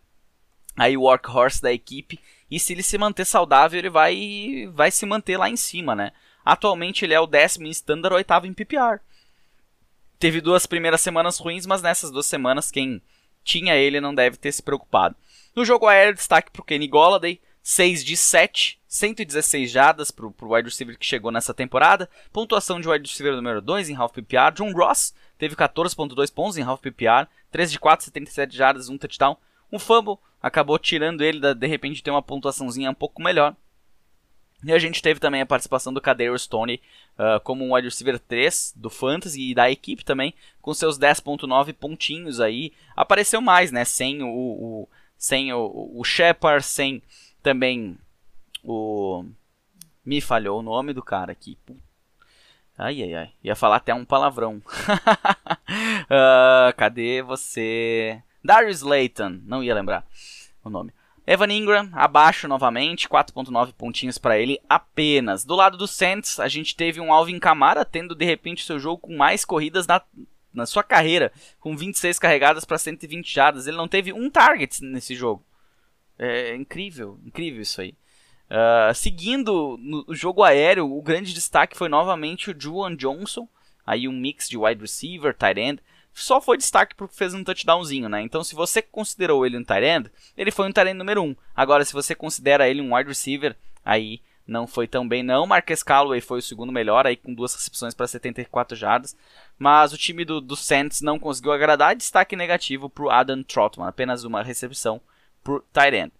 [0.76, 2.18] aí o workhorse da equipe.
[2.50, 6.12] E se ele se manter saudável, ele vai, vai se manter lá em cima, né?
[6.44, 9.00] Atualmente ele é o décimo em standard, oitavo em PPR.
[10.18, 13.02] Teve duas primeiras semanas ruins, mas nessas duas semanas quem
[13.44, 15.16] tinha ele não deve ter se preocupado.
[15.54, 20.34] No jogo aéreo, destaque para o Kenny Golladay, 6 de 7, 116 jardas para o
[20.40, 22.08] wide receiver que chegou nessa temporada.
[22.32, 24.52] Pontuação de wide receiver número 2 em half PPR.
[24.54, 29.36] John Ross teve 14.2 pontos em half PPR, 3 de 4, 77 jardas, 1 touchdown.
[29.72, 33.54] Um fumble acabou tirando ele da, de repente ter uma pontuaçãozinha um pouco melhor.
[34.64, 36.80] E a gente teve também a participação do Kadarius Stoney
[37.18, 41.72] uh, como um wide receiver 3 do Fantasy e da equipe também, com seus 10.9
[41.72, 42.72] pontinhos aí.
[42.94, 43.84] Apareceu mais, né?
[43.84, 47.02] Sem o, o sem o, o Shepard, sem
[47.42, 47.98] também
[48.64, 49.24] o.
[50.04, 51.58] Me falhou o nome do cara aqui.
[52.76, 53.30] Ai, ai, ai.
[53.44, 54.62] Ia falar até um palavrão.
[56.08, 58.22] uh, cadê você?
[58.42, 59.40] Darius Layton.
[59.44, 60.06] Não ia lembrar
[60.64, 60.90] o nome.
[61.30, 65.44] Evan Ingram, abaixo novamente, 4.9 pontinhos para ele apenas.
[65.44, 69.02] Do lado do Saints, a gente teve um Alvin Kamara tendo de repente seu jogo
[69.02, 70.02] com mais corridas na,
[70.52, 73.68] na sua carreira, com 26 carregadas para 120 jardas.
[73.68, 75.44] Ele não teve um target nesse jogo.
[76.18, 77.94] É incrível, incrível isso aí.
[78.50, 83.48] Uh, seguindo no jogo aéreo, o grande destaque foi novamente o Juan Johnson,
[83.86, 85.80] aí um mix de wide receiver, tight end.
[86.12, 88.20] Só foi destaque porque fez um touchdownzinho, né?
[88.22, 91.26] Então, se você considerou ele um tight end, ele foi um tight end número 1.
[91.26, 91.36] Um.
[91.54, 95.46] Agora, se você considera ele um wide receiver, aí não foi tão bem não.
[95.46, 99.16] Marques Calloway foi o segundo melhor, aí com duas recepções para 74 jardas.
[99.58, 101.94] Mas o time do, do Saints não conseguiu agradar.
[101.94, 105.00] Destaque negativo para o Adam Trotman, apenas uma recepção
[105.42, 106.12] por tight end.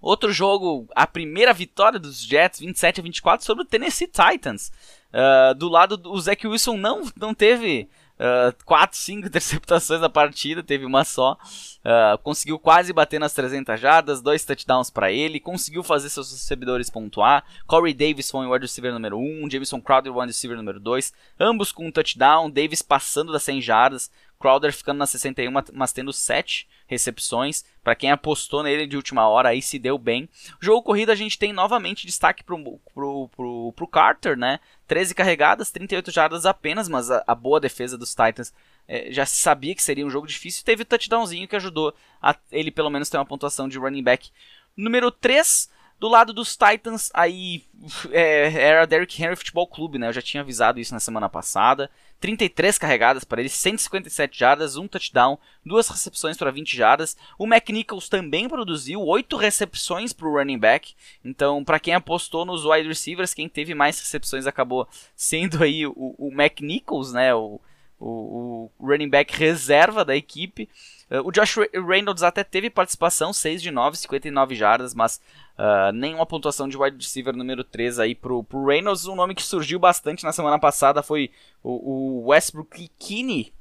[0.00, 4.70] Outro jogo, a primeira vitória dos Jets, 27 a 24, sobre o Tennessee Titans.
[5.08, 10.08] Uh, do lado do o Zach Wilson não, não teve uh, 4, 5 interceptações na
[10.08, 11.36] partida, teve uma só.
[11.78, 16.90] Uh, conseguiu quase bater nas 300 jardas, dois touchdowns para ele, conseguiu fazer seus recebedores
[16.90, 17.44] pontuar.
[17.66, 21.12] Corey Davis foi o wide receiver número 1, Jameson Crowder o wide receiver número 2,
[21.40, 26.12] ambos com um touchdown, Davis passando das 100 jardas, Crowder ficando na 61, mas tendo
[26.12, 27.64] 7 recepções.
[27.82, 30.28] Para quem apostou nele de última hora, aí se deu bem.
[30.60, 34.60] Jogo corrido, a gente tem novamente destaque pro, pro, pro, pro Carter, né?
[34.86, 38.52] 13 carregadas, 38 jardas apenas, mas a, a boa defesa dos Titans
[38.86, 40.64] é, já sabia que seria um jogo difícil.
[40.64, 44.30] Teve o touchdownzinho que ajudou a ele pelo menos ter uma pontuação de running back
[44.76, 45.76] número 3.
[46.00, 47.64] Do lado dos Titans, aí
[48.12, 50.06] é, era Derrick Henry Futebol Clube, né?
[50.06, 51.90] Eu já tinha avisado isso na semana passada.
[52.20, 57.16] 33 carregadas para ele, 157 jardas, um touchdown, duas recepções para 20 jardas.
[57.38, 60.94] O McNichols também produziu 8 recepções para o running back.
[61.24, 66.14] Então, para quem apostou nos wide receivers, quem teve mais recepções acabou sendo aí o,
[66.18, 67.34] o McNichols, né?
[67.34, 67.60] O,
[67.98, 70.68] o, o running back reserva da equipe.
[71.10, 71.56] Uh, o Josh
[71.86, 75.20] Reynolds até teve participação, 6 de 9, 59 jardas, mas
[75.58, 79.06] uh, nenhuma pontuação de wide receiver número 3 aí pro, pro Reynolds.
[79.06, 81.30] Um nome que surgiu bastante na semana passada foi
[81.62, 83.52] o, o Westbrook Kinney,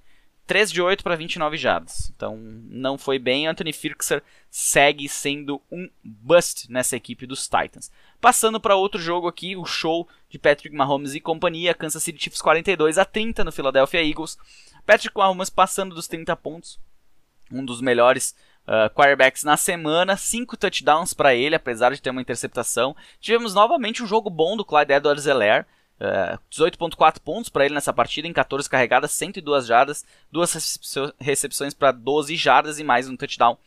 [0.48, 2.12] 3 de 8 para 29 jardas.
[2.16, 3.46] Então não foi bem.
[3.46, 7.92] Anthony Firkser segue sendo um bust nessa equipe dos Titans.
[8.20, 12.42] Passando para outro jogo aqui, o show de Patrick Mahomes e companhia, Kansas City Chiefs
[12.42, 14.38] 42 a 30 no Philadelphia Eagles.
[14.86, 16.80] Patrick Mahomes passando dos 30 pontos,
[17.52, 18.34] um dos melhores
[18.64, 22.96] uh, quarterbacks na semana, 5 touchdowns para ele, apesar de ter uma interceptação.
[23.20, 25.66] Tivemos novamente um jogo bom do Clyde Edwards-Helaire,
[26.00, 30.80] uh, 18.4 pontos para ele nessa partida, em 14 carregadas, 102 jardas, duas
[31.20, 33.58] recepções para 12 jardas e mais um touchdown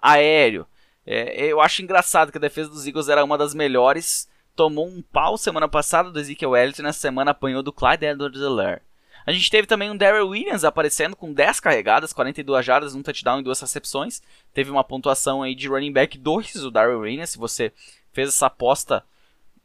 [0.00, 0.66] aéreo.
[1.06, 4.28] É, eu acho engraçado que a defesa dos Eagles era uma das melhores.
[4.54, 8.82] Tomou um pau semana passada do Ezekiel Elliott e nessa semana apanhou do Clyde Edwards-Helaire.
[9.24, 13.40] A gente teve também um Daryl Williams aparecendo com 10 carregadas, 42 jardas, um touchdown
[13.40, 14.22] e duas recepções.
[14.54, 17.30] Teve uma pontuação aí de running back 2, o Daryl Williams.
[17.30, 17.72] Se você
[18.12, 19.04] fez essa aposta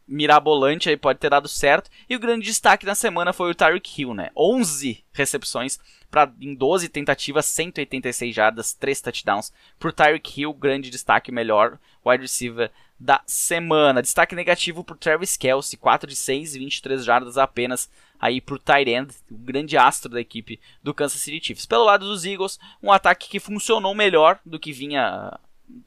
[0.07, 1.89] mirabolante aí pode ter dado certo.
[2.09, 4.29] E o grande destaque na semana foi o Tyreek Hill, né?
[4.35, 9.51] 11 recepções para em 12 tentativas, 186 jardas, 3 touchdowns.
[9.79, 14.01] Pro Tyreek Hill, grande destaque, melhor wide receiver da semana.
[14.01, 17.89] Destaque negativo pro Travis Kelsey, 4 de 6, 23 jardas apenas
[18.19, 21.65] aí pro tight end, o grande astro da equipe do Kansas City Chiefs.
[21.65, 25.37] Pelo lado dos Eagles, um ataque que funcionou melhor do que vinha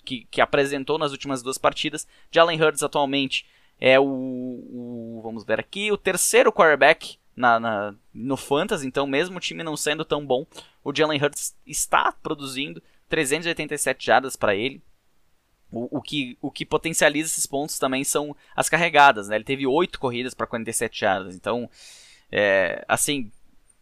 [0.04, 2.06] que, que apresentou nas últimas duas partidas.
[2.30, 3.46] Jalen Hurts atualmente
[3.80, 9.36] é o, o, vamos ver aqui, o terceiro quarterback na, na, no Fantasy, então mesmo
[9.36, 10.46] o time não sendo tão bom,
[10.82, 14.80] o Jalen Hurts está produzindo 387 jardas para ele.
[15.70, 19.34] O, o, que, o que potencializa esses pontos também são as carregadas, né?
[19.34, 21.68] Ele teve 8 corridas para 47 jardas, então,
[22.30, 23.30] é, assim,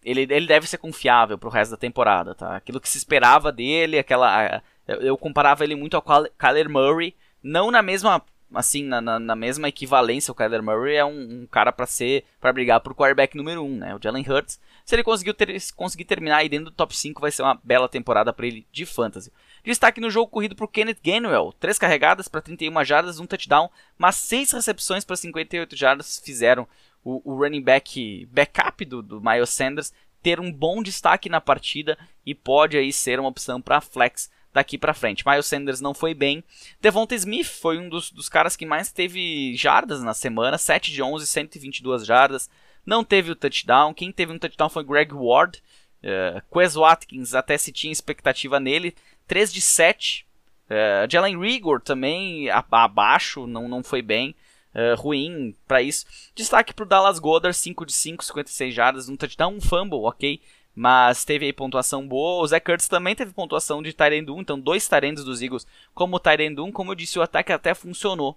[0.03, 2.57] ele, ele deve ser confiável pro resto da temporada, tá?
[2.57, 4.63] Aquilo que se esperava dele, aquela...
[4.87, 8.23] Eu comparava ele muito ao Kyler Murray, não na mesma
[8.55, 12.25] assim, na, na, na, mesma equivalência, o Kyler Murray é um, um cara para ser,
[12.41, 13.95] para brigar por quarterback número 1, um, né?
[13.95, 17.31] O Jalen Hurts, se ele conseguir, ter, conseguir terminar aí dentro do top 5, vai
[17.31, 19.33] ser uma bela temporada para ele de fantasy.
[19.65, 24.17] Destaque no jogo corrido por Kenneth Gainwell, 3 carregadas para 31 jardas, um touchdown, mas
[24.17, 26.67] 6 recepções para 58 jardas fizeram
[27.05, 31.99] o, o running back backup do, do Miles Sanders ter um bom destaque na partida
[32.25, 35.27] e pode aí ser uma opção para flex daqui para frente.
[35.27, 36.43] Miles Sanders não foi bem.
[36.81, 41.03] Devonta Smith foi um dos, dos caras que mais teve jardas na semana, 7 de
[41.03, 42.49] 11, 122 jardas.
[42.87, 43.93] Não teve o touchdown.
[43.93, 45.61] Quem teve um touchdown foi Greg Ward.
[46.03, 48.95] Uh, Quez Watkins até se tinha expectativa nele.
[49.27, 50.25] 3 de 7.
[50.67, 54.37] Uh, Jalen Rigor também abaixo, não, não foi bem.
[54.73, 56.07] Uh, ruim para isso.
[56.35, 60.41] Destaque para o Dallas Goddard, 5 de 5, 56 jardas, um touchdown, um fumble, ok
[60.75, 62.43] mas teve aí pontuação boa.
[62.43, 66.73] O Zach Kurtz também teve pontuação de Tyrendum, então dois Tyrendos dos Eagles como Tyrendum.
[66.73, 68.37] Como eu disse, o ataque até funcionou.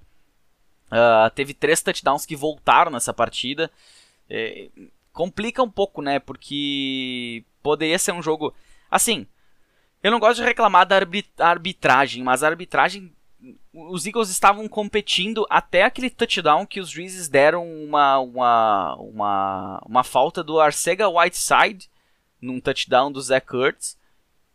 [0.87, 3.71] Uh, teve três touchdowns que voltaram nessa partida.
[4.29, 4.69] É,
[5.11, 6.19] complica um pouco, né?
[6.19, 8.53] Porque poderia ser um jogo.
[8.89, 9.25] Assim,
[10.03, 10.99] eu não gosto de reclamar da
[11.39, 13.11] arbitragem, mas a arbitragem.
[13.71, 20.03] Os Eagles estavam competindo até aquele touchdown que os juízes deram uma, uma, uma, uma
[20.03, 21.87] falta do Arcega Whiteside
[22.41, 23.97] num touchdown do Zach Kurtz.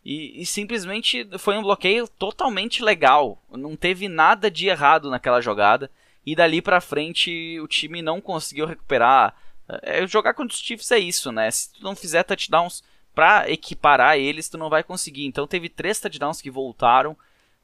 [0.05, 3.41] E, e, simplesmente foi um bloqueio totalmente legal.
[3.51, 5.89] Não teve nada de errado naquela jogada.
[6.25, 9.35] E dali pra frente o time não conseguiu recuperar.
[9.81, 11.49] É, jogar contra os Chiefs é isso, né?
[11.49, 12.83] Se tu não fizer touchdowns
[13.15, 15.25] pra equiparar eles, tu não vai conseguir.
[15.25, 17.15] Então teve três touchdowns que voltaram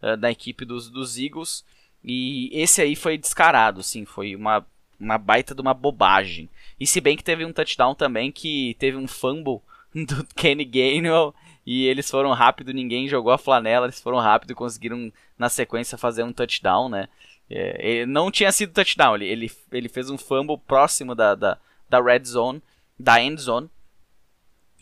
[0.01, 1.65] uh, da equipe dos, dos Eagles.
[2.03, 4.05] E esse aí foi descarado, sim.
[4.05, 4.65] Foi uma,
[4.99, 6.49] uma baita de uma bobagem.
[6.79, 9.61] E se bem que teve um touchdown também que teve um fumble
[10.05, 11.33] do Kenny Gainwell
[11.65, 15.97] e eles foram rápido, ninguém jogou a flanela, eles foram rápido e conseguiram na sequência
[15.97, 17.07] fazer um touchdown, né?
[17.49, 21.57] É, não tinha sido touchdown, ele, ele, ele fez um fumble próximo da, da,
[21.89, 22.61] da red zone,
[22.97, 23.69] da end zone,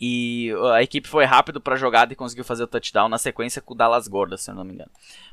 [0.00, 3.60] e a equipe foi rápido para a jogada e conseguiu fazer o touchdown na sequência
[3.60, 4.90] com o Dallas Gorda, se eu não me engano.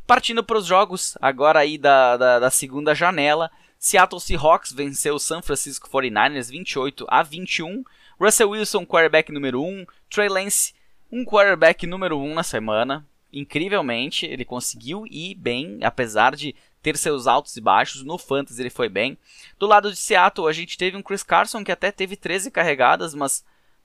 [0.08, 5.20] Partindo para os jogos, agora aí da, da, da, segunda janela, Seattle Seahawks venceu o
[5.20, 7.84] San Francisco 49ers 28 a 21.
[8.19, 9.86] Russell Wilson, quarterback número 1.
[10.10, 10.73] Trey Lance,
[11.12, 13.06] um quarterback número 1 na semana.
[13.32, 18.04] Incrivelmente, ele conseguiu ir bem, apesar de ter seus altos e baixos.
[18.04, 19.17] No Fantasy ele foi bem.
[19.60, 23.13] Do lado de Seattle, a gente teve um Chris Carson que até teve 13 carregadas,
[23.13, 23.43] mas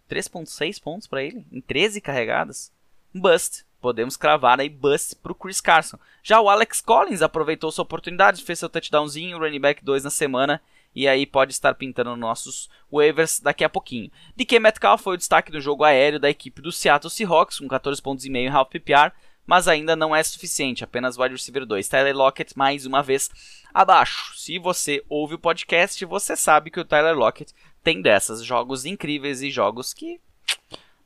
[0.08, 2.72] 3.6 pontos para ele em 13 carregadas.
[3.14, 3.64] Um bust.
[3.80, 5.98] Podemos cravar aí bust pro Chris Carson.
[6.22, 10.60] Já o Alex Collins aproveitou sua oportunidade, fez seu touchdownzinho, running back 2 na semana
[10.94, 14.10] e aí pode estar pintando nossos waivers daqui a pouquinho.
[14.36, 18.02] DK Metcalf foi o destaque do jogo aéreo da equipe do Seattle Seahawks, com 14
[18.02, 19.12] pontos e meio em half PPR,
[19.46, 21.88] mas ainda não é suficiente, apenas wide receiver 2.
[21.88, 23.30] Tyler Lockett mais uma vez
[23.72, 24.32] abaixo.
[24.36, 29.42] Se você ouve o podcast, você sabe que o Tyler Lockett tem dessas, jogos incríveis
[29.42, 30.20] e jogos que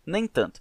[0.05, 0.61] nem tanto.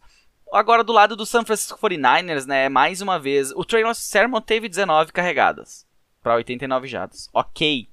[0.52, 4.70] Agora do lado do San Francisco 49ers, né, mais uma vez, o Traylon Sermon teve
[4.70, 5.86] 19 carregadas
[6.22, 7.28] para 89 jadas.
[7.34, 7.90] OK,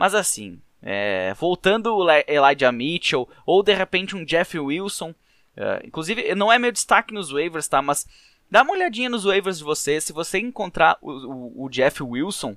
[0.00, 5.14] mas assim, é, voltando o Elijah Mitchell, ou de repente um Jeff Wilson.
[5.54, 7.82] É, inclusive, não é meu destaque nos waivers, tá?
[7.82, 8.06] Mas
[8.50, 10.00] dá uma olhadinha nos waivers de você.
[10.00, 12.56] Se você encontrar o, o, o Jeff Wilson,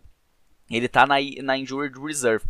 [0.72, 2.46] ele tá na, na Injured Reserve.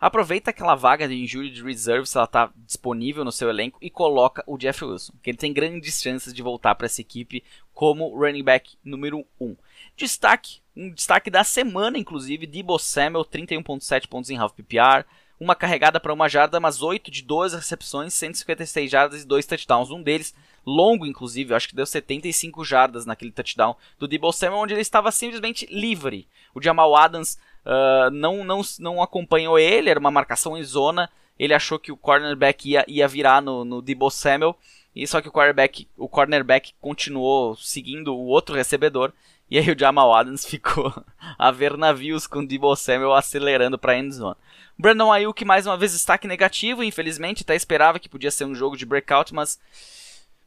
[0.00, 4.42] Aproveita aquela vaga de Injured Reserve, se ela está disponível no seu elenco, e coloca
[4.46, 8.42] o Jeff Wilson, que ele tem grandes chances de voltar para essa equipe como running
[8.42, 9.54] back número 1.
[9.98, 15.04] Destaque, um destaque da semana, inclusive, Debo Samuel, 31.7 pontos em half PPR,
[15.38, 19.90] uma carregada para uma jarda, mas 8 de 12 recepções, 156 jardas e 2 touchdowns.
[19.90, 24.72] Um deles longo, inclusive, acho que deu 75 jardas naquele touchdown do Debo Samuel, onde
[24.72, 26.26] ele estava simplesmente livre.
[26.54, 31.54] O Jamal Adams uh, não, não, não acompanhou ele, era uma marcação em zona, ele
[31.54, 34.56] achou que o cornerback ia, ia virar no, no Debo Samuel,
[34.94, 39.12] e só que o cornerback, o cornerback continuou seguindo o outro recebedor
[39.50, 40.92] e aí o Jamal Adams ficou
[41.38, 44.36] a ver navios com o Debo Samuel acelerando para a endzone.
[44.78, 48.76] Brandon Ayuk mais uma vez destaque negativo, infelizmente, até esperava que podia ser um jogo
[48.76, 49.58] de breakout, mas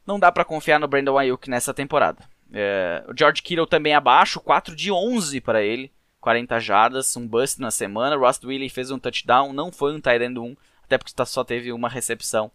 [0.06, 2.24] não dá para confiar no Brandon Ayuk nessa temporada.
[2.52, 7.60] É, o George Kittle também abaixo, 4 de 11 para ele, 40 jardas, um bust
[7.60, 8.16] na semana.
[8.16, 11.72] Ross Willie fez um touchdown, não foi um tight end 1, até porque só teve
[11.72, 12.50] uma recepção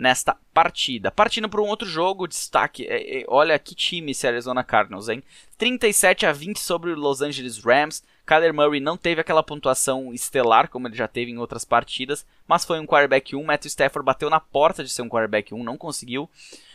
[0.00, 1.10] nesta partida.
[1.10, 5.22] Partindo para um outro jogo, destaque, é, é, olha que time esse Arizona Cardinals, hein?
[5.58, 8.02] 37 a 20 sobre o Los Angeles Rams.
[8.24, 12.64] Kyler Murray não teve aquela pontuação estelar como ele já teve em outras partidas, mas
[12.64, 13.44] foi um quarterback 1.
[13.44, 16.30] Matthew Stafford bateu na porta de ser um quarterback 1, não conseguiu.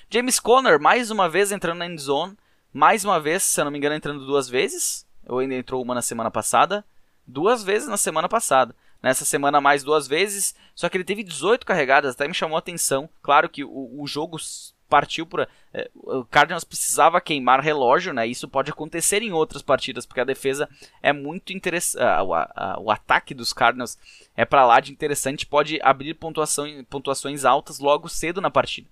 [0.08, 2.38] James Conner mais uma vez entrando na endzone,
[2.72, 5.96] mais uma vez, se eu não me engano, entrando duas vezes, ou ainda entrou uma
[5.96, 6.86] na semana passada,
[7.26, 8.76] duas vezes na semana passada
[9.06, 12.60] nessa semana mais duas vezes, só que ele teve 18 carregadas, até me chamou a
[12.60, 13.08] atenção.
[13.22, 14.36] Claro que o, o jogo
[14.90, 15.48] partiu por.
[15.72, 18.26] É, o Cardinals precisava queimar relógio, né?
[18.26, 20.68] Isso pode acontecer em outras partidas, porque a defesa
[21.04, 22.04] é muito interessante.
[22.24, 23.96] O, o, ataque dos Cardinals
[24.36, 28.88] é para lá de interessante, pode abrir pontuação, pontuações altas logo cedo na partida.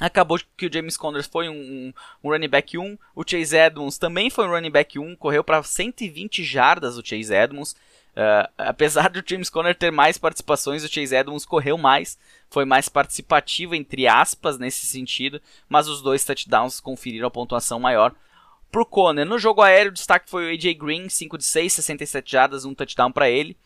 [0.00, 1.94] Acabou que o James Conner foi um, um,
[2.24, 5.62] um, running back 1, o Chase Edmonds também foi um running back 1, correu para
[5.62, 7.76] 120 jardas o Chase Edmonds.
[8.14, 12.18] Uh, apesar do James Conner ter mais participações, o Chase Edmonds correu mais,
[12.50, 18.14] foi mais participativo, entre aspas, nesse sentido, mas os dois touchdowns conferiram a pontuação maior
[18.70, 19.24] pro Conner.
[19.24, 22.74] No jogo aéreo, o destaque foi o AJ Green, 5 de 6, 67 jardas, um
[22.74, 23.56] touchdown para ele.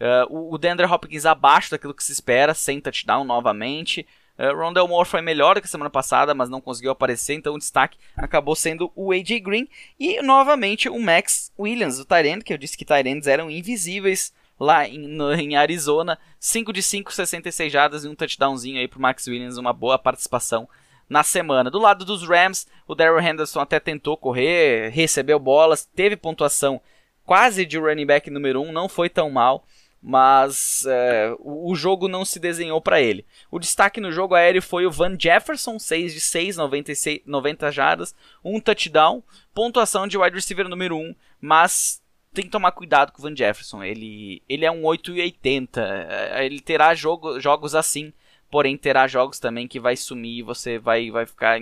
[0.00, 4.06] Uh, o Deandre Hopkins abaixo daquilo que se espera, sem touchdown novamente.
[4.40, 7.58] Uh, Rondell Moore foi melhor que a semana passada, mas não conseguiu aparecer, então o
[7.58, 9.68] destaque acabou sendo o AJ Green
[9.98, 14.88] e novamente o Max Williams, o Tyrant, que eu disse que Tyrants eram invisíveis lá
[14.88, 16.18] em, no, em Arizona.
[16.38, 20.66] 5 de 5, 66 jardas e um touchdownzinho aí pro Max Williams, uma boa participação
[21.06, 21.70] na semana.
[21.70, 26.80] Do lado dos Rams, o Darrell Henderson até tentou correr, recebeu bolas, teve pontuação
[27.26, 29.64] quase de running back número 1, um, não foi tão mal
[30.02, 33.24] mas é, o jogo não se desenhou para ele.
[33.50, 38.14] O destaque no jogo aéreo foi o Van Jefferson, 6 de 6, 96, 90 jardas,
[38.44, 39.22] um touchdown,
[39.54, 43.82] pontuação de wide receiver número 1, mas tem que tomar cuidado com o Van Jefferson,
[43.82, 48.12] ele, ele é um 8,80, é, ele terá jogo, jogos assim,
[48.50, 51.60] porém terá jogos também que vai sumir e você vai, vai ficar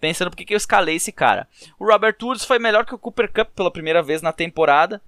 [0.00, 1.48] pensando por que, que eu escalei esse cara.
[1.78, 5.00] O Robert Woods foi melhor que o Cooper Cup pela primeira vez na temporada,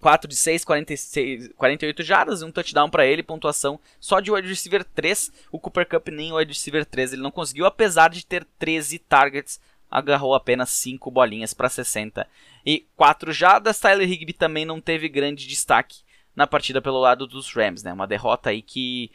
[0.00, 4.82] 4 de 6, 46, 48 jardas, um touchdown para ele, pontuação só de wide receiver
[4.82, 5.30] 3.
[5.52, 9.60] O Cooper Cup nem wide receiver 3 ele não conseguiu, apesar de ter 13 targets,
[9.90, 12.26] agarrou apenas 5 bolinhas para 60
[12.64, 13.78] e 4 jardas.
[13.78, 15.98] Tyler Higby também não teve grande destaque
[16.34, 17.92] na partida pelo lado dos Rams, né?
[17.92, 19.10] Uma derrota aí que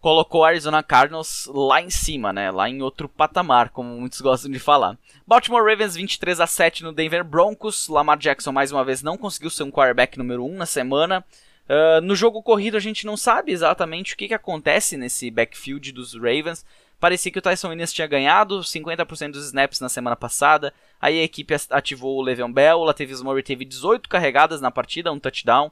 [0.00, 2.50] colocou Arizona Cardinals lá em cima, né?
[2.50, 4.98] Lá em outro patamar, como muitos gostam de falar.
[5.26, 7.86] Baltimore Ravens 23 a 7 no Denver Broncos.
[7.86, 11.24] Lamar Jackson mais uma vez não conseguiu ser um quarterback número 1 na semana.
[11.68, 15.92] Uh, no jogo corrido a gente não sabe exatamente o que, que acontece nesse backfield
[15.92, 16.64] dos Ravens.
[16.98, 20.72] Parecia que o Tyson Williams tinha ganhado 50% dos snaps na semana passada.
[21.00, 22.78] Aí a equipe ativou o Le'Veon Bell.
[22.78, 25.70] O Latavius Murray teve 18 carregadas na partida, um touchdown.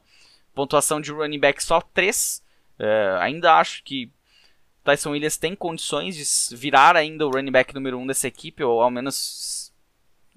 [0.55, 2.41] Pontuação de running back só 3.
[2.79, 4.11] Uh, eh, ainda acho que
[4.83, 8.63] Tyson Williams tem condições de virar ainda o running back número 1 um dessa equipe,
[8.63, 9.71] ou ao menos.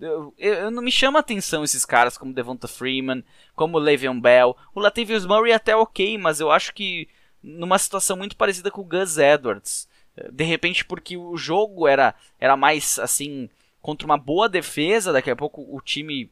[0.00, 3.24] Eu, eu, não me chama atenção esses caras como Devonta Freeman,
[3.54, 4.56] como Le'Veon Bell.
[4.74, 7.08] O Latavius Murray é até ok, mas eu acho que
[7.42, 9.88] numa situação muito parecida com o Gus Edwards.
[10.30, 13.48] De repente, porque o jogo era, era mais assim,
[13.80, 16.30] contra uma boa defesa, daqui a pouco o time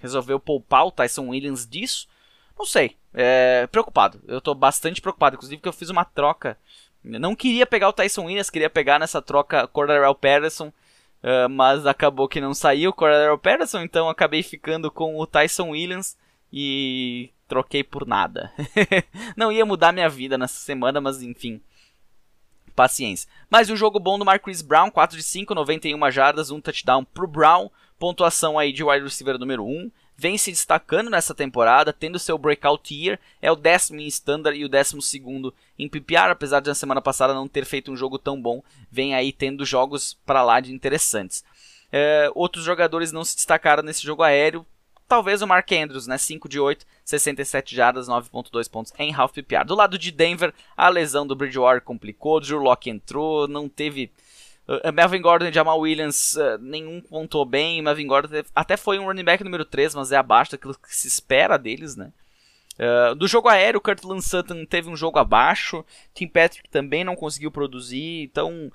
[0.00, 2.08] resolveu poupar o Tyson Williams disso.
[2.58, 4.20] Não sei, é, preocupado.
[4.26, 6.58] Eu tô bastante preocupado, inclusive porque eu fiz uma troca
[7.02, 12.28] não queria pegar o Tyson Williams, queria pegar nessa troca Cordarrelle Patterson, uh, mas acabou
[12.28, 16.16] que não saiu o Cordarrelle Patterson, então acabei ficando com o Tyson Williams
[16.52, 18.52] e troquei por nada.
[19.36, 21.60] não ia mudar minha vida nessa semana, mas enfim.
[22.76, 23.28] Paciência.
[23.50, 27.26] Mais um jogo bom do Marquise Brown, 4 de 5, 91 jardas, um touchdown pro
[27.26, 27.70] Brown.
[27.98, 29.90] Pontuação aí de wide receiver número 1
[30.20, 34.66] vem se destacando nessa temporada, tendo seu breakout year, é o décimo em standard e
[34.66, 38.18] o décimo segundo em PPR, apesar de na semana passada não ter feito um jogo
[38.18, 41.42] tão bom, vem aí tendo jogos para lá de interessantes.
[41.90, 44.66] É, outros jogadores não se destacaram nesse jogo aéreo,
[45.08, 46.18] talvez o Mark Andrews, né?
[46.18, 49.64] 5 de 8, 67 jardas, 9.2 pontos em half PPR.
[49.64, 54.12] Do lado de Denver, a lesão do Bridgewater complicou, Drew Locke entrou, não teve
[54.70, 57.82] Uh, Melvin Gordon e Jamal Williams, uh, nenhum pontuou bem.
[57.82, 61.08] Melvin Gordon até foi um running back número 3, mas é abaixo daquilo que se
[61.08, 62.12] espera deles, né?
[62.78, 65.84] Uh, do jogo aéreo, Curtland Sutton teve um jogo abaixo.
[66.14, 68.22] Tim Patrick também não conseguiu produzir.
[68.22, 68.70] Então,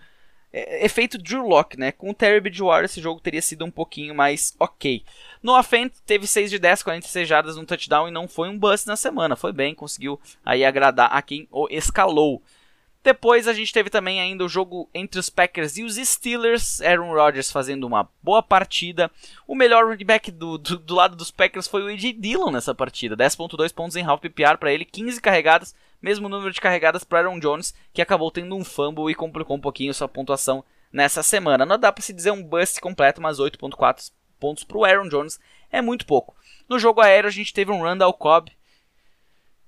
[0.52, 1.94] é, efeito Drew Locke, né?
[1.94, 5.04] Com o Terry Bridgewater esse jogo teria sido um pouquinho mais ok.
[5.42, 8.86] Noah Fent teve 6 de 10, 46 jardas no touchdown e não foi um bust
[8.86, 9.36] na semana.
[9.36, 12.44] Foi bem, conseguiu aí agradar a quem o escalou.
[13.06, 16.82] Depois a gente teve também ainda o jogo entre os Packers e os Steelers.
[16.82, 19.12] Aaron Rodgers fazendo uma boa partida.
[19.48, 22.14] O melhor running back do, do, do lado dos Packers foi o A.J.
[22.14, 23.16] Dillon nessa partida.
[23.16, 27.38] 10.2 pontos em half PPR para ele, 15 carregadas, mesmo número de carregadas para Aaron
[27.38, 31.64] Jones, que acabou tendo um fumble e complicou um pouquinho sua pontuação nessa semana.
[31.64, 35.40] Não dá para se dizer um bust completo, mas 8.4 pontos para o Aaron Jones
[35.72, 36.36] é muito pouco.
[36.68, 38.52] No jogo aéreo a gente teve um Randall Cobb.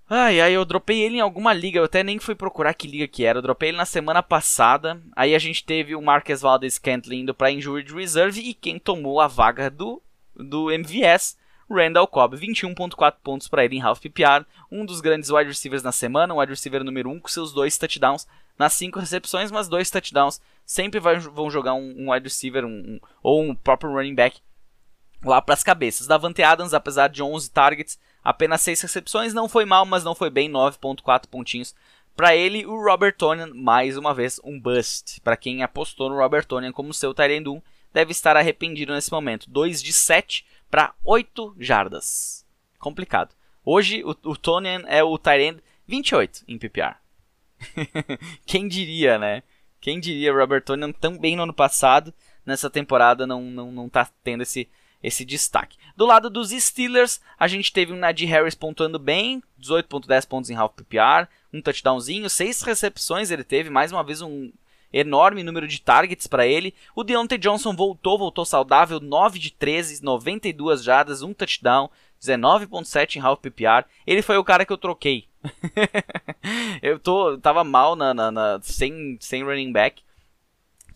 [0.09, 3.07] Ai, ai, eu dropei ele em alguma liga, eu até nem fui procurar que liga
[3.09, 3.39] que era.
[3.39, 5.01] Eu dropei ele na semana passada.
[5.13, 9.19] Aí a gente teve o Marques Valdez Scantling indo para Injured Reserve e quem tomou
[9.19, 10.01] a vaga do,
[10.33, 11.37] do MVS,
[11.69, 12.37] Randall Cobb.
[12.37, 14.45] 21.4 pontos para ele em half PPR.
[14.71, 17.51] Um dos grandes wide receivers na semana, o wide receiver número 1 um, com seus
[17.51, 18.25] dois touchdowns
[18.57, 20.39] nas cinco recepções, mas dois touchdowns.
[20.65, 24.39] Sempre vai, vão jogar um, um wide receiver um, um, ou um próprio running back
[25.23, 26.07] lá para as cabeças.
[26.07, 30.29] Davante Adams, apesar de 11 targets, apenas 6 recepções, não foi mal, mas não foi
[30.29, 31.73] bem, 9.4 pontinhos.
[32.13, 35.21] Para ele, o Robert Tonian, mais uma vez, um bust.
[35.21, 37.61] Para quem apostou no Robert Tonian como seu Tyrande 1,
[37.93, 39.49] deve estar arrependido nesse momento.
[39.49, 42.45] 2 de 7 para 8 jardas.
[42.77, 43.33] Complicado.
[43.63, 46.97] Hoje, o, o Tonian é o Tyrande 28 em PPR.
[48.45, 49.41] quem diria, né?
[49.79, 52.13] Quem diria Robert Tonian tão bem no ano passado,
[52.45, 54.67] nessa temporada não, não, não tá tendo esse,
[55.01, 55.77] esse destaque.
[55.95, 60.55] Do lado dos Steelers, a gente teve um Najee Harris pontuando bem, 18.10 pontos em
[60.55, 64.51] half PPR, um touchdownzinho, seis recepções ele teve, mais uma vez um
[64.91, 66.73] enorme número de targets para ele.
[66.95, 71.89] O Deontay Johnson voltou, voltou saudável, 9 de 13, 92 jardas, um touchdown,
[72.21, 73.85] 19.7 em half PPR.
[74.05, 75.25] Ele foi o cara que eu troquei.
[76.81, 80.01] eu tô, tava mal na, na, na, sem, sem running back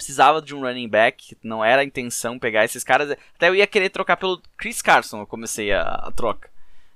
[0.01, 3.11] precisava de um running back, não era a intenção pegar esses caras.
[3.35, 6.49] Até eu ia querer trocar pelo Chris Carson, eu comecei a, a troca.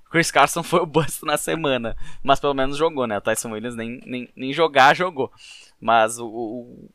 [0.10, 3.18] Chris Carson foi o bust na semana, mas pelo menos jogou, né?
[3.20, 5.32] O Tyson Williams nem, nem, nem jogar jogou.
[5.80, 6.26] Mas o,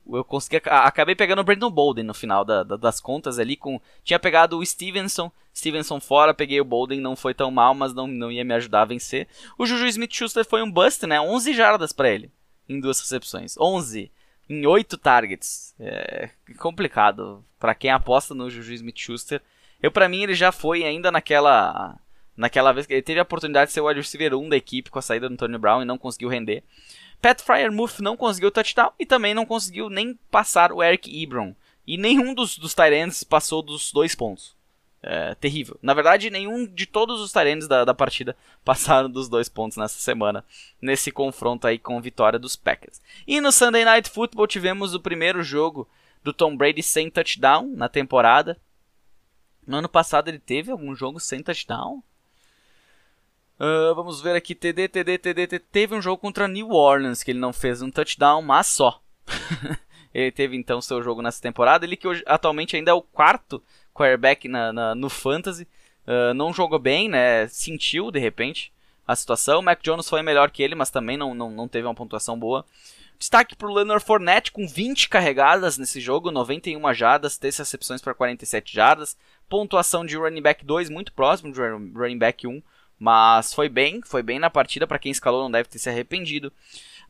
[0.05, 0.61] o, eu consegui.
[0.65, 3.57] Acabei pegando o Brandon Bolden no final da, da, das contas ali.
[3.57, 5.31] com Tinha pegado o Stevenson.
[5.55, 8.83] Stevenson fora, peguei o Bolden, não foi tão mal, mas não, não ia me ajudar
[8.83, 9.29] a vencer.
[9.59, 11.21] O Juju Smith Schuster foi um bust, né?
[11.21, 12.33] 11 jardas para ele
[12.69, 13.57] em duas recepções.
[13.59, 14.11] 11
[14.51, 15.75] em 8 targets.
[15.79, 17.45] É complicado.
[17.59, 19.41] para quem aposta no Juju Smith-Schuster.
[19.81, 21.97] Eu, para mim, ele já foi ainda naquela
[22.37, 24.91] naquela vez que ele teve a oportunidade de ser o wide receiver 1 da equipe
[24.91, 26.65] com a saída do Antonio Brown e não conseguiu render.
[27.21, 31.55] Pat Fryermuth não conseguiu touchdown e também não conseguiu nem passar o Eric Ebron.
[31.87, 34.57] E nenhum dos, dos Tyrants passou dos dois pontos.
[35.03, 35.79] É, terrível.
[35.81, 39.99] Na verdade, nenhum de todos os Tyrands da, da partida passaram dos dois pontos nessa
[39.99, 40.45] semana,
[40.81, 43.01] nesse confronto aí com a vitória dos Packers.
[43.27, 45.89] E no Sunday Night Football tivemos o primeiro jogo
[46.23, 48.61] do Tom Brady sem touchdown na temporada.
[49.67, 52.03] No ano passado ele teve algum jogo sem touchdown?
[53.59, 57.31] Uh, vamos ver aqui, TD, TD, TD, TD, teve um jogo contra New Orleans que
[57.31, 59.03] ele não fez um touchdown, mas só.
[60.13, 63.63] ele teve então seu jogo nessa temporada, ele que hoje, atualmente ainda é o quarto
[63.95, 65.67] quarterback na, na no Fantasy.
[66.07, 67.47] Uh, não jogou bem, né?
[67.49, 68.73] Sentiu de repente
[69.07, 69.61] a situação.
[69.61, 72.39] O Mac Jones foi melhor que ele, mas também não, não, não teve uma pontuação
[72.39, 72.65] boa.
[73.19, 78.15] Destaque para o Leonard Fournette com 20 carregadas nesse jogo, 91 jardas, 3 recepções para
[78.15, 79.15] 47 jardas.
[79.47, 82.63] Pontuação de running back 2 muito próximo de running back 1,
[82.99, 84.87] mas foi bem, foi bem na partida.
[84.87, 86.51] Para quem escalou, não deve ter se arrependido.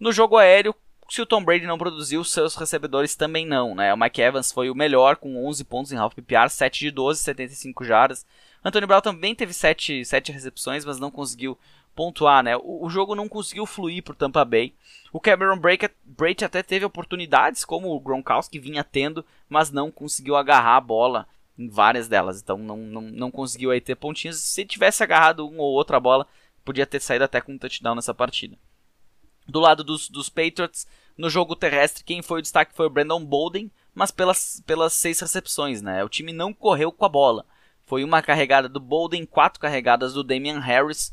[0.00, 0.74] No jogo aéreo,
[1.10, 3.92] se o Tom Brady não produziu, seus recebedores também não, né?
[3.92, 7.20] O Mike Evans foi o melhor com 11 pontos em half PPR, 7 de 12,
[7.20, 8.24] 75 jardas.
[8.64, 11.58] Antônio Brown também teve 7, 7 recepções, mas não conseguiu
[11.96, 12.56] pontuar, né?
[12.56, 14.72] O, o jogo não conseguiu fluir por Tampa Bay.
[15.12, 20.76] O Cameron Brate até teve oportunidades, como o Gronkowski vinha tendo, mas não conseguiu agarrar
[20.76, 21.26] a bola
[21.58, 22.40] em várias delas.
[22.40, 24.38] Então não, não, não conseguiu aí ter pontinhos.
[24.38, 26.24] Se tivesse agarrado uma ou outra bola,
[26.64, 28.56] podia ter saído até com um touchdown nessa partida.
[29.50, 30.86] Do lado dos, dos Patriots,
[31.16, 35.20] no jogo terrestre, quem foi o destaque foi o Brandon Bolden, mas pelas, pelas seis
[35.20, 36.02] recepções, né?
[36.04, 37.44] O time não correu com a bola.
[37.84, 41.12] Foi uma carregada do Bolden, quatro carregadas do Damian Harris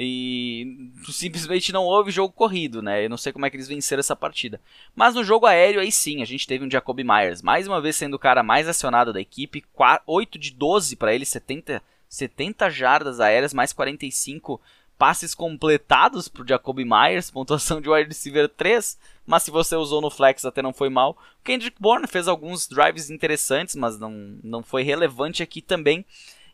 [0.00, 3.04] e simplesmente não houve jogo corrido, né?
[3.04, 4.60] Eu não sei como é que eles venceram essa partida.
[4.94, 7.96] Mas no jogo aéreo, aí sim, a gente teve um Jacoby Myers, mais uma vez
[7.96, 9.64] sendo o cara mais acionado da equipe,
[10.06, 14.60] 8 de 12 para ele, 70, 70 jardas aéreas, mais 45
[14.98, 20.10] passes completados pro Jacoby Myers, pontuação de wide receiver 3, mas se você usou no
[20.10, 21.16] flex até não foi mal.
[21.40, 24.10] O Kendrick Bourne fez alguns drives interessantes, mas não,
[24.42, 26.04] não foi relevante aqui também.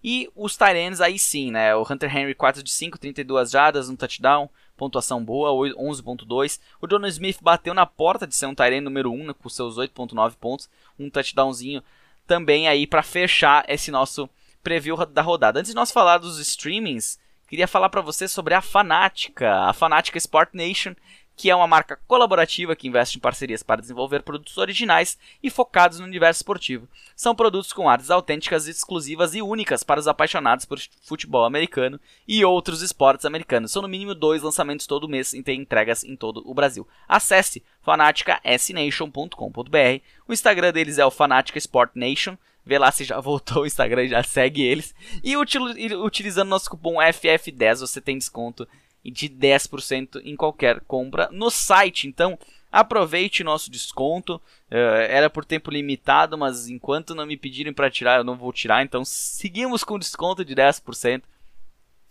[0.03, 1.75] E os Tyrants aí sim, né?
[1.75, 6.61] O Hunter Henry 4 de 5, 32 jardas, um touchdown, pontuação boa, 11.2.
[6.79, 9.79] O John Smith bateu na porta de ser um Tyrant número 1 né, com seus
[9.79, 10.69] 8.9 pontos,
[10.99, 11.83] um touchdownzinho
[12.27, 14.29] também aí para fechar esse nosso
[14.63, 15.61] preview da rodada.
[15.61, 20.19] Antes de nós falar dos streamings, queria falar para você sobre a Fanática, a Fanática
[20.19, 20.95] Sport Nation,
[21.37, 25.99] que é uma marca colaborativa que investe em parcerias para desenvolver produtos originais e focados
[25.99, 26.89] no universo esportivo.
[27.17, 32.45] São produtos com artes autênticas, exclusivas e únicas para os apaixonados por futebol americano e
[32.45, 33.73] outros esportes americanos.
[33.73, 36.87] São no mínimo dois lançamentos todo mês e tem entregas em todo o Brasil.
[37.09, 40.03] Acesse fanaticasnation.com.br.
[40.29, 42.39] O Instagram deles é o Fanatica Sport Nation.
[42.65, 44.95] Vê lá se já voltou o Instagram, já segue eles.
[45.23, 48.67] E utilizando nosso cupom FF10 você tem desconto
[49.05, 52.09] de 10% em qualquer compra no site.
[52.09, 52.39] Então,
[52.73, 54.37] aproveite nosso desconto.
[54.71, 58.53] Uh, era por tempo limitado, mas enquanto não me pedirem para tirar, eu não vou
[58.53, 58.83] tirar.
[58.83, 61.23] Então, seguimos com desconto de 10%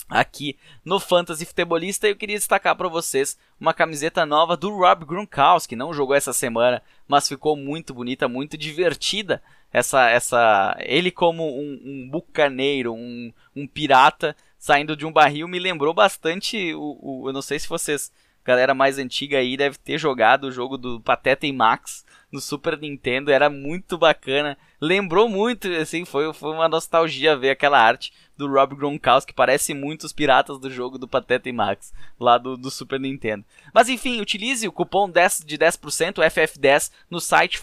[0.08, 2.08] aqui no Fantasy Futebolista.
[2.08, 5.76] Eu queria destacar para vocês uma camiseta nova do Rob Gronkowski.
[5.76, 9.41] Não jogou essa semana, mas ficou muito bonita, muito divertida.
[9.74, 15.59] Essa, essa, ele como um, um bucaneiro, um, um pirata saindo de um barril me
[15.59, 18.13] lembrou bastante o, o, eu não sei se vocês
[18.45, 22.80] galera mais antiga aí deve ter jogado o jogo do Pateta e Max no Super
[22.80, 24.57] Nintendo, era muito bacana.
[24.82, 29.71] Lembrou muito, assim, foi, foi uma nostalgia ver aquela arte do Rob Gronkowski, que parece
[29.76, 33.45] muito os piratas do jogo do Pateta e Max, lá do, do Super Nintendo.
[33.71, 37.59] Mas enfim, utilize o cupom 10 de 10% FF10 no site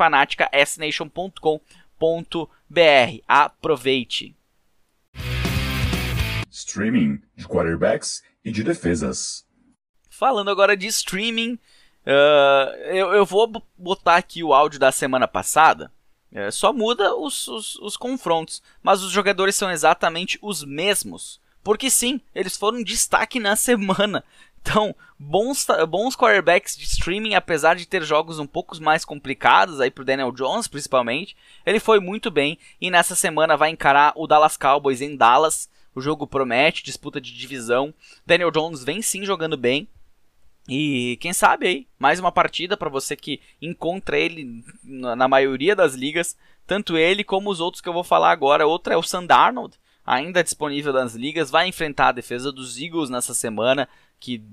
[2.01, 3.22] fanaticasnation.com.br.
[3.28, 4.36] Aproveite!
[6.51, 9.46] streaming de quarterbacks e de defesas.
[10.11, 11.55] Falando agora de streaming,
[12.05, 15.92] uh, eu, eu, vou botar aqui o áudio da semana passada.
[16.32, 21.40] Uh, só muda os, os, os confrontos, mas os jogadores são exatamente os mesmos.
[21.62, 24.24] Porque sim, eles foram destaque na semana.
[24.62, 29.90] Então, bons, bons quarterbacks de streaming, apesar de ter jogos um pouco mais complicados aí
[29.90, 34.56] pro Daniel Jones, principalmente, ele foi muito bem e nessa semana vai encarar o Dallas
[34.56, 35.68] Cowboys em Dallas.
[35.94, 37.92] O jogo promete, disputa de divisão.
[38.24, 39.88] Daniel Jones vem sim jogando bem.
[40.68, 45.94] E quem sabe aí, mais uma partida para você que encontra ele na maioria das
[45.94, 48.66] ligas, tanto ele como os outros que eu vou falar agora.
[48.66, 53.34] Outra é o Sandarnold, ainda disponível nas ligas, vai enfrentar a defesa dos Eagles nessa
[53.34, 53.88] semana,
[54.20, 54.44] que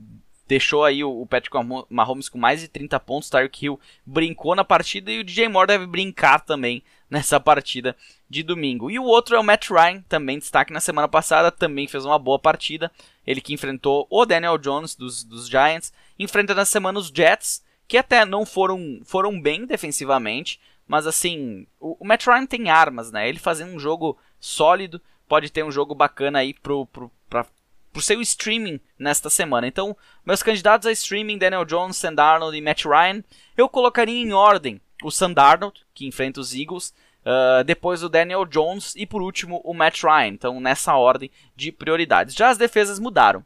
[0.47, 1.55] deixou aí o Patrick
[1.89, 3.29] Mahomes com mais de 30 pontos.
[3.29, 7.95] Tyreek Hill brincou na partida e o DJ Moore deve brincar também nessa partida
[8.29, 8.89] de domingo.
[8.89, 12.17] E o outro é o Matt Ryan, também destaque na semana passada, também fez uma
[12.17, 12.91] boa partida.
[13.25, 17.97] Ele que enfrentou o Daniel Jones dos, dos Giants, enfrenta na semana os Jets, que
[17.97, 23.27] até não foram, foram bem defensivamente, mas assim, o, o Matt Ryan tem armas, né?
[23.27, 27.45] Ele fazendo um jogo sólido, pode ter um jogo bacana aí pro, pro, pra
[27.91, 29.67] por seu streaming nesta semana.
[29.67, 33.23] Então, meus candidatos a streaming, Daniel Jones, Sam Darnold e Matt Ryan,
[33.55, 38.45] eu colocaria em ordem o Sam Darnold, que enfrenta os Eagles, uh, depois o Daniel
[38.45, 40.27] Jones e por último o Matt Ryan.
[40.27, 42.35] Então, nessa ordem de prioridades.
[42.35, 43.43] Já as defesas mudaram.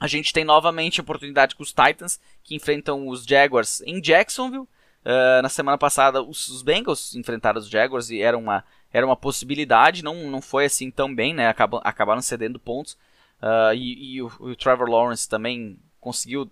[0.00, 4.68] A gente tem novamente a oportunidade com os Titans, que enfrentam os Jaguars em Jacksonville.
[5.04, 9.16] Uh, na semana passada, os, os, Bengals enfrentaram os Jaguars e era uma, era uma
[9.16, 10.02] possibilidade.
[10.02, 11.46] Não, não foi assim tão bem, né?
[11.48, 12.96] Acabam, acabaram cedendo pontos.
[13.42, 16.50] Uh, e, e o, o, Trevor Lawrence também conseguiu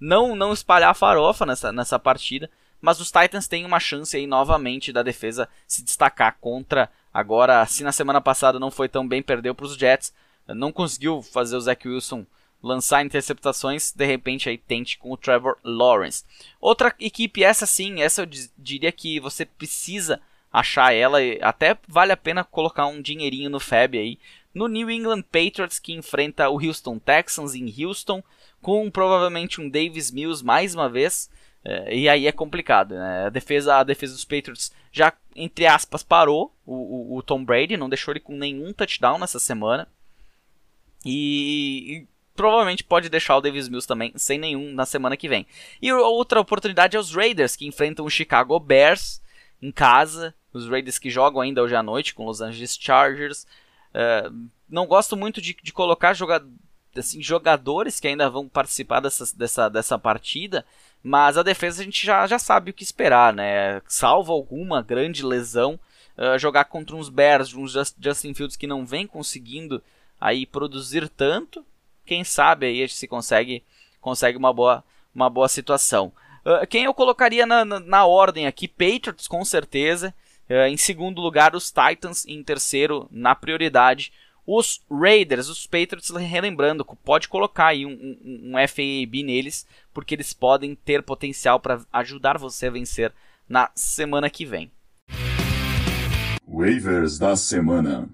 [0.00, 2.50] não, não espalhar farofa nessa, nessa partida.
[2.80, 6.90] Mas os Titans têm uma chance aí novamente da defesa se destacar contra.
[7.14, 10.12] Agora, se na semana passada não foi tão bem, perdeu para os Jets.
[10.48, 12.26] Não conseguiu fazer o Zach Wilson
[12.62, 16.24] lançar interceptações, de repente aí tente com o Trevor Lawrence.
[16.60, 20.20] Outra equipe, essa sim, essa eu diria que você precisa
[20.52, 24.18] achar ela, até vale a pena colocar um dinheirinho no FAB aí,
[24.54, 28.22] no New England Patriots que enfrenta o Houston Texans em Houston,
[28.60, 31.30] com provavelmente um Davis Mills mais uma vez.
[31.64, 33.26] É, e aí é complicado, né?
[33.26, 37.76] A defesa, a defesa dos Patriots já, entre aspas, parou o, o, o Tom Brady,
[37.76, 39.88] não deixou ele com nenhum touchdown nessa semana.
[41.04, 45.46] E, e, provavelmente pode deixar o Davis Mills também sem nenhum na semana que vem.
[45.80, 49.22] E outra oportunidade é os Raiders, que enfrentam o Chicago Bears
[49.60, 50.34] em casa.
[50.52, 53.46] Os Raiders que jogam ainda hoje à noite com os Los Angeles Chargers.
[53.94, 56.44] Uh, não gosto muito de, de colocar joga
[56.96, 60.64] assim, jogadores que ainda vão participar dessa, dessa, dessa partida,
[61.02, 63.80] mas a defesa a gente já, já sabe o que esperar, né?
[63.86, 65.78] Salvo alguma grande lesão,
[66.16, 69.82] uh, jogar contra uns Bears, uns Justin Fields que não vem conseguindo
[70.20, 71.64] aí produzir tanto,
[72.04, 73.62] quem sabe aí a gente se consegue,
[74.00, 74.84] consegue uma boa,
[75.14, 76.12] uma boa situação.
[76.44, 78.66] Uh, quem eu colocaria na, na, na, ordem aqui?
[78.66, 80.12] Patriots, com certeza.
[80.48, 82.26] Uh, em segundo lugar, os Titans.
[82.26, 84.12] Em terceiro, na prioridade,
[84.46, 90.32] os Raiders, os Patriots, relembrando, pode colocar aí um, um, um FAB neles, porque eles
[90.32, 93.12] podem ter potencial para ajudar você a vencer
[93.48, 94.70] na semana que vem.
[96.46, 98.08] Waivers da semana.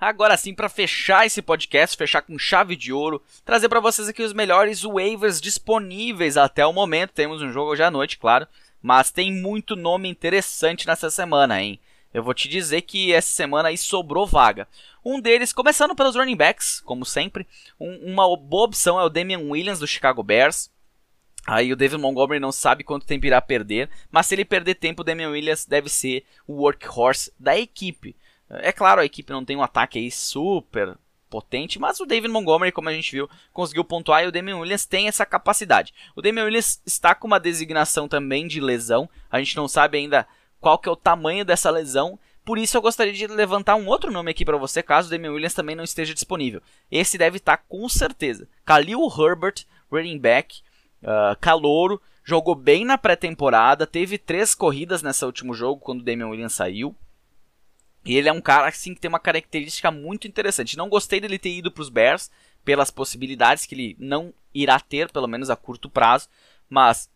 [0.00, 4.22] agora sim, para fechar esse podcast, fechar com chave de ouro, trazer para vocês aqui
[4.22, 7.12] os melhores waivers disponíveis até o momento.
[7.12, 8.46] Temos um jogo hoje à noite, claro,
[8.82, 11.78] mas tem muito nome interessante nessa semana, hein?
[12.12, 14.66] Eu vou te dizer que essa semana aí sobrou vaga.
[15.04, 17.46] Um deles, começando pelos running backs, como sempre,
[17.78, 20.70] um, uma boa opção é o Damian Williams do Chicago Bears.
[21.46, 25.02] Aí o David Montgomery não sabe quanto tempo irá perder, mas se ele perder tempo,
[25.02, 28.14] o Damian Williams deve ser o workhorse da equipe.
[28.48, 30.98] É claro, a equipe não tem um ataque aí super
[31.30, 34.84] potente, mas o David Montgomery, como a gente viu, conseguiu pontuar e o Damian Williams
[34.84, 35.94] tem essa capacidade.
[36.16, 40.26] O Damian Williams está com uma designação também de lesão, a gente não sabe ainda
[40.60, 44.10] qual que é o tamanho dessa lesão, por isso eu gostaria de levantar um outro
[44.10, 46.60] nome aqui para você, caso o Damian Williams também não esteja disponível.
[46.90, 48.48] Esse deve estar tá com certeza.
[48.66, 50.60] Khalil Herbert, running back,
[51.02, 56.28] uh, calouro, jogou bem na pré-temporada, teve três corridas nesse último jogo quando o Damian
[56.28, 56.94] Williams saiu.
[58.04, 60.76] E ele é um cara assim que tem uma característica muito interessante.
[60.76, 62.30] Não gostei dele ter ido para os Bears
[62.64, 66.28] pelas possibilidades que ele não irá ter, pelo menos a curto prazo,
[66.68, 67.10] mas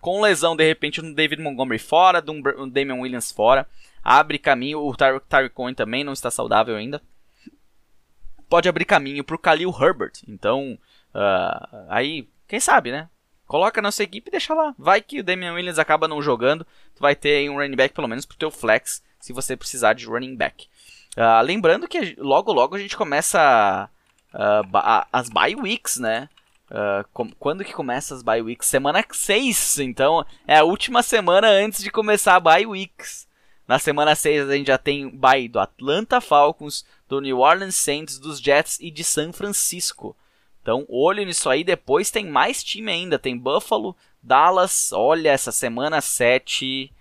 [0.00, 2.24] com lesão de repente um David Montgomery fora,
[2.58, 3.66] um Damian Williams fora,
[4.02, 7.02] abre caminho, o Tyreek Tyre Cohen também não está saudável ainda.
[8.48, 10.22] Pode abrir caminho para o Khalil Herbert.
[10.26, 10.78] Então,
[11.14, 13.08] uh, aí, quem sabe, né?
[13.46, 14.74] Coloca na sua equipe e deixa lá.
[14.78, 18.08] Vai que o Damian Williams acaba não jogando, tu vai ter um running back pelo
[18.08, 20.66] menos pro teu flex se você precisar de running back.
[21.16, 23.88] Uh, lembrando que logo logo a gente começa
[24.32, 26.28] uh, as bye weeks, né?
[26.70, 28.68] Uh, quando que começa as bye weeks?
[28.68, 33.26] Semana 6, então é a última semana antes de começar a bye weeks.
[33.66, 38.18] Na semana 6 a gente já tem bye do Atlanta Falcons, do New Orleans Saints,
[38.18, 40.16] dos Jets e de San Francisco.
[40.62, 41.64] Então, olho nisso aí.
[41.64, 43.18] Depois tem mais time ainda.
[43.18, 44.92] Tem Buffalo, Dallas.
[44.92, 46.92] Olha, essa semana 7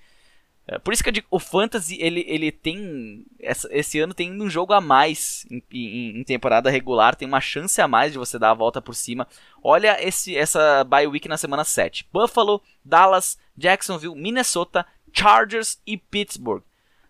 [0.67, 3.25] é, por isso que eu digo, o Fantasy, ele, ele tem.
[3.39, 7.39] Essa, esse ano tem um jogo a mais em, em, em, temporada regular, tem uma
[7.39, 9.25] chance a mais de você dar a volta por cima.
[9.63, 12.09] Olha esse, essa bye week na semana 7.
[12.11, 16.63] Buffalo, Dallas, Jacksonville, Minnesota, Chargers e Pittsburgh.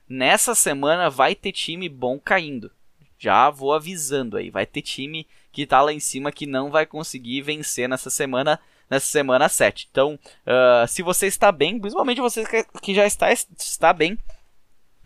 [0.08, 2.72] Nessa semana vai ter time bom caindo.
[3.18, 6.86] Já vou avisando aí, vai ter time que tá lá em cima que não vai
[6.86, 8.60] conseguir vencer nessa semana
[8.90, 9.88] nessa semana 7.
[9.92, 12.44] Então, uh, se você está bem, principalmente você
[12.82, 14.18] que já está, está bem,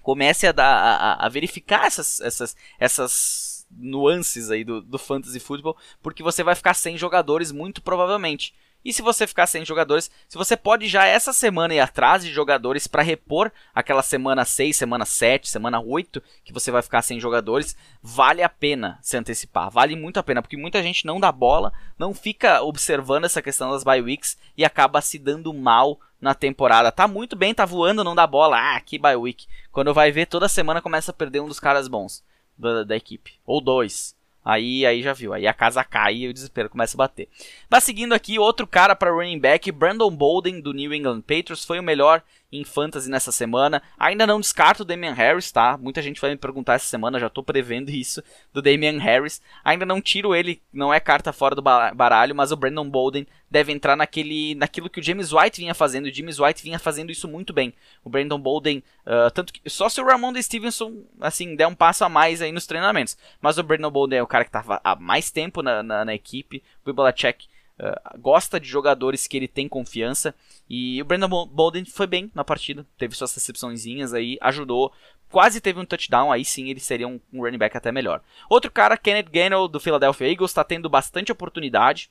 [0.01, 5.77] comece a, dar, a, a verificar essas, essas, essas nuances aí do, do fantasy football,
[6.01, 8.53] porque você vai ficar sem jogadores muito provavelmente.
[8.83, 12.31] E se você ficar sem jogadores, se você pode já essa semana ir atrás de
[12.31, 17.19] jogadores para repor aquela semana 6, semana 7, semana 8 que você vai ficar sem
[17.19, 19.69] jogadores, vale a pena se antecipar.
[19.69, 23.71] Vale muito a pena, porque muita gente não dá bola, não fica observando essa questão
[23.71, 26.91] das bye weeks e acaba se dando mal na temporada.
[26.91, 28.57] Tá muito bem, tá voando, não dá bola.
[28.57, 29.47] Ah, que bye week.
[29.71, 32.23] Quando vai ver, toda semana começa a perder um dos caras bons
[32.57, 33.39] da, da equipe.
[33.45, 34.15] Ou dois.
[34.43, 37.27] Aí, aí já viu, aí a casa cai e o desespero começa a bater.
[37.69, 41.79] Mas seguindo aqui, outro cara para running back, Brandon Bolden do New England Patriots, foi
[41.79, 43.81] o melhor em fantasy nessa semana.
[43.97, 45.77] Ainda não descarto o Damian Harris, tá?
[45.77, 48.21] Muita gente vai me perguntar essa semana, já tô prevendo isso
[48.53, 49.41] do Damian Harris.
[49.63, 53.71] Ainda não tiro ele, não é carta fora do baralho, mas o Brandon Bolden deve
[53.71, 56.05] entrar naquele, naquilo que o James White vinha fazendo.
[56.05, 57.73] O James White vinha fazendo isso muito bem.
[58.03, 62.05] O Brandon Bolden, uh, tanto que só se o Ramon Stevenson assim der um passo
[62.05, 63.17] a mais aí nos treinamentos.
[63.41, 66.13] Mas o Brandon Bolden é o cara que estava há mais tempo na, na, na
[66.13, 66.63] equipe.
[66.85, 67.47] O Belichick
[67.81, 70.33] uh, gosta de jogadores que ele tem confiança.
[70.69, 74.93] E o Brandon Bolden foi bem na partida, teve suas recepçõezinhas aí, ajudou.
[75.29, 78.21] Quase teve um touchdown, aí sim ele seria um, um running back até melhor.
[78.49, 82.09] Outro cara, Kenneth Gainwell do Philadelphia Eagles, está tendo bastante oportunidade.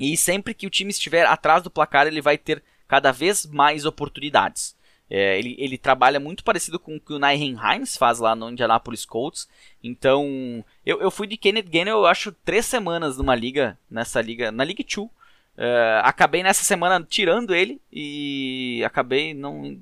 [0.00, 3.84] E sempre que o time estiver atrás do placar, ele vai ter cada vez mais
[3.84, 4.74] oportunidades.
[5.08, 8.50] É, ele, ele, trabalha muito parecido com o que o Nyhen Hines faz lá no
[8.50, 9.48] Indianapolis Colts.
[9.82, 14.50] Então, eu, eu fui de Kenneth Gainwell, eu acho, três semanas numa liga, nessa liga,
[14.50, 15.08] na League 2.
[15.56, 19.78] É, acabei nessa semana tirando ele e acabei não.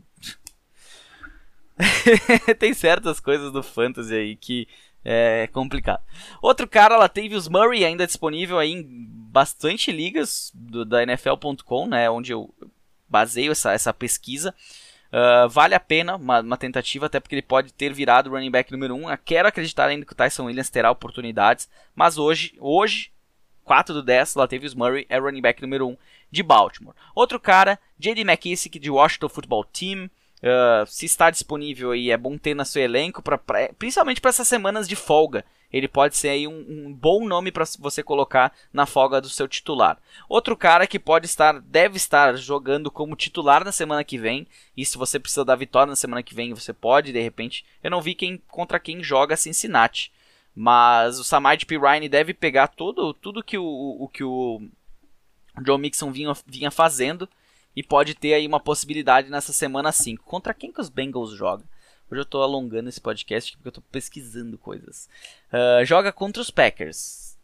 [2.59, 4.69] Tem certas coisas do Fantasy aí que
[5.05, 6.03] é complicado.
[6.41, 8.85] Outro cara, Latavius Murray, ainda disponível aí em
[9.31, 12.53] bastante ligas do, da NFL.com, né, onde eu
[13.09, 14.55] baseio essa, essa pesquisa.
[15.13, 18.73] Uh, vale a pena uma, uma, tentativa, até porque ele pode ter virado running back
[18.73, 19.13] número 1.
[19.13, 19.17] Um.
[19.23, 23.13] quero acreditar ainda que o Tyson Williams terá oportunidades, mas hoje, hoje
[23.65, 25.97] 4 do 10, Latavius Murray é running back número 1 um
[26.31, 26.95] de Baltimore.
[27.15, 28.23] Outro cara, J.D.
[28.23, 30.11] McKissick de Washington Football Team.
[30.43, 34.31] Uh, se está disponível aí, é bom ter no seu elenco, pra, pra principalmente para
[34.31, 35.45] essas semanas de folga.
[35.73, 39.49] Ele pode ser aí um, um bom nome para você colocar na folga do seu
[39.49, 39.99] titular.
[40.29, 44.47] Outro cara que pode estar, deve estar jogando como titular na semana que vem.
[44.77, 47.65] E se você precisa da vitória na semana que vem, você pode, de repente.
[47.83, 50.13] Eu não vi quem contra quem joga Cincinnati.
[50.55, 54.61] Mas o Samad Pirine deve pegar tudo, tudo que o, o que o
[55.65, 57.29] Joe Mixon vinha, vinha fazendo
[57.75, 60.25] e pode ter aí uma possibilidade nessa semana 5.
[60.25, 61.67] Contra quem que os Bengals jogam?
[62.13, 65.09] Hoje eu estou alongando esse podcast porque eu estou pesquisando coisas.
[65.51, 67.39] Uh, joga contra os Packers.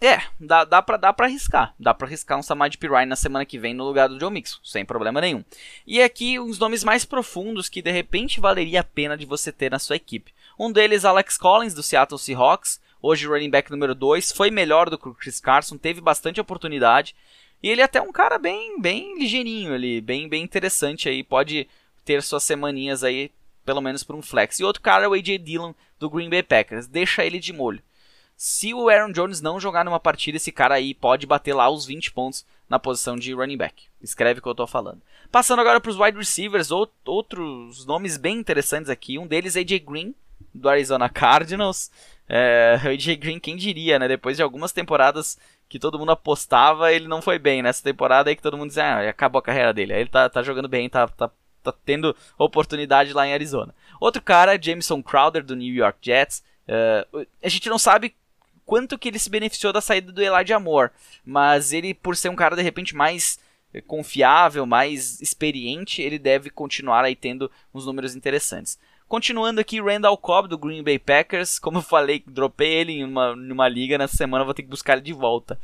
[0.00, 1.74] É, dá, dá, pra, dá pra arriscar.
[1.78, 4.58] Dá pra arriscar um Samad Pirine na semana que vem no lugar do Joe Mixon,
[4.64, 5.44] sem problema nenhum.
[5.86, 9.70] E aqui uns nomes mais profundos que de repente valeria a pena de você ter
[9.70, 10.32] na sua equipe.
[10.58, 12.80] Um deles, Alex Collins, do Seattle Seahawks.
[13.02, 14.32] Hoje running back número 2.
[14.32, 17.14] Foi melhor do que o Chris Carson, teve bastante oportunidade.
[17.62, 21.68] E ele é até um cara bem, bem ligeirinho ali, bem, bem interessante aí, pode
[22.02, 23.30] ter suas semaninhas aí,
[23.64, 24.58] pelo menos por um flex.
[24.58, 27.82] E outro cara é o AJ Dillon do Green Bay Packers, deixa ele de molho.
[28.36, 31.84] Se o Aaron Jones não jogar numa partida, esse cara aí pode bater lá os
[31.84, 33.84] 20 pontos na posição de running back.
[34.00, 35.02] Escreve o que eu tô falando.
[35.30, 39.18] Passando agora para os wide receivers, outros nomes bem interessantes aqui.
[39.18, 40.14] Um deles é AJ Green,
[40.54, 41.90] do Arizona Cardinals.
[42.26, 44.08] É, AJ Green, quem diria, né?
[44.08, 45.36] Depois de algumas temporadas
[45.68, 47.60] que todo mundo apostava, ele não foi bem.
[47.60, 49.92] Nessa temporada aí que todo mundo dizia, ah, acabou a carreira dele.
[49.92, 51.30] Aí ele tá, tá jogando bem, tá, tá,
[51.62, 53.74] tá tendo oportunidade lá em Arizona.
[54.00, 56.42] Outro cara, Jameson Crowder, do New York Jets.
[56.68, 58.14] Uh, a gente não sabe
[58.64, 60.90] quanto que ele se beneficiou da saída do Elijah Moore,
[61.24, 63.38] mas ele, por ser um cara de repente mais
[63.86, 68.78] confiável, mais experiente, ele deve continuar aí tendo uns números interessantes.
[69.08, 71.58] Continuando aqui, Randall Cobb do Green Bay Packers.
[71.58, 74.94] Como eu falei, dropei ele em uma, uma liga nessa semana, vou ter que buscar
[74.94, 75.58] ele de volta.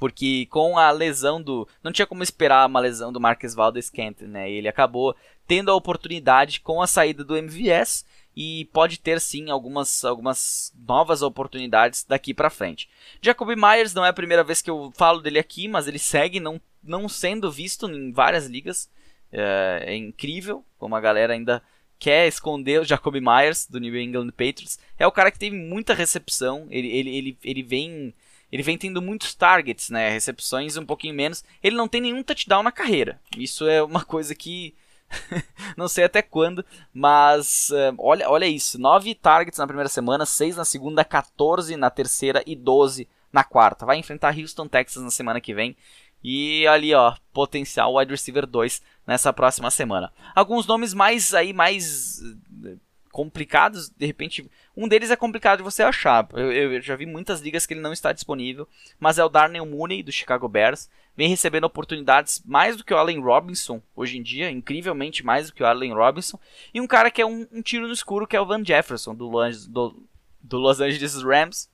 [0.00, 1.68] Porque com a lesão do.
[1.84, 4.50] Não tinha como esperar uma lesão do Marcus Valdez Scantling, né?
[4.50, 5.14] Ele acabou
[5.46, 11.20] tendo a oportunidade com a saída do MVS e pode ter sim algumas, algumas novas
[11.20, 12.88] oportunidades daqui para frente.
[13.20, 16.40] Jacoby Myers não é a primeira vez que eu falo dele aqui, mas ele segue
[16.40, 18.88] não, não sendo visto em várias ligas.
[19.30, 21.62] É, é incrível como a galera ainda
[21.98, 24.78] quer esconder o Jacoby Myers do New England Patriots.
[24.98, 28.14] É o cara que teve muita recepção, ele, ele, ele, ele vem
[28.50, 31.44] ele vem tendo muitos targets, né, recepções um pouquinho menos.
[31.62, 33.20] Ele não tem nenhum touchdown na carreira.
[33.36, 34.74] Isso é uma coisa que
[35.76, 40.56] não sei até quando, mas uh, olha, olha isso, 9 targets na primeira semana, 6
[40.56, 43.86] na segunda, 14 na terceira e 12 na quarta.
[43.86, 45.76] Vai enfrentar Houston, Texas na semana que vem.
[46.22, 50.12] E ali, ó, potencial wide receiver 2 nessa próxima semana.
[50.34, 52.20] Alguns nomes mais aí mais
[52.64, 52.76] eh,
[53.10, 56.28] complicados, de repente, um deles é complicado de você achar.
[56.32, 59.66] Eu, eu, já vi muitas ligas que ele não está disponível, mas é o Darnell
[59.66, 60.88] Mooney do Chicago Bears.
[61.16, 65.54] Vem recebendo oportunidades mais do que o Allen Robinson hoje em dia, incrivelmente mais do
[65.54, 66.38] que o Allen Robinson.
[66.72, 69.14] E um cara que é um, um tiro no escuro, que é o Van Jefferson
[69.14, 69.30] do,
[69.68, 70.02] do,
[70.40, 71.68] do Los Angeles Rams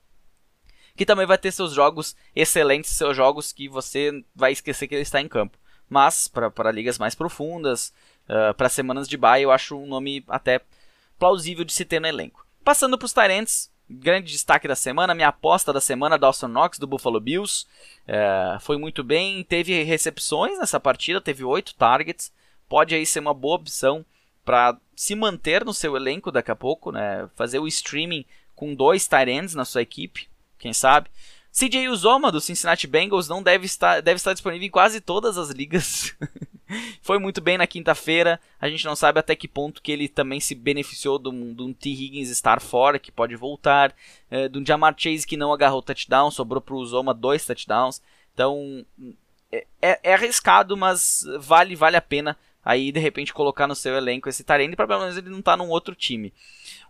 [0.97, 5.03] que também vai ter seus jogos excelentes, seus jogos que você vai esquecer que ele
[5.03, 5.55] está em campo.
[5.87, 7.93] Mas, para ligas mais profundas,
[8.27, 10.59] uh, para semanas de bye, eu acho um nome até
[11.17, 12.45] plausível de se ter no elenco.
[12.63, 16.87] Passando para os Tyrants, grande destaque da semana, minha aposta da semana, Dawson Knox, do
[16.87, 17.65] Buffalo Bills.
[18.07, 22.31] Uh, foi muito bem, teve recepções nessa partida, teve oito targets.
[22.67, 24.05] Pode aí ser uma boa opção
[24.43, 27.29] para se manter no seu elenco daqui a pouco, né?
[27.35, 31.09] fazer o streaming com dois Tyrants na sua equipe quem sabe.
[31.51, 35.49] CJ Uzoma do Cincinnati Bengals não deve estar, deve estar disponível em quase todas as
[35.49, 36.15] ligas.
[37.01, 38.39] Foi muito bem na quinta-feira.
[38.59, 41.61] A gente não sabe até que ponto que ele também se beneficiou de um, de
[41.63, 41.89] um T.
[41.89, 43.93] Higgins estar fora, que pode voltar.
[44.29, 48.01] É, de um Jamar Chase que não agarrou touchdown, sobrou para o Uzoma dois touchdowns.
[48.33, 48.85] Então
[49.51, 52.37] é, é, é, arriscado, mas vale, vale a pena
[52.67, 55.55] aí de repente colocar no seu elenco esse Tyrande para pelo menos ele não tá
[55.55, 56.33] num outro time.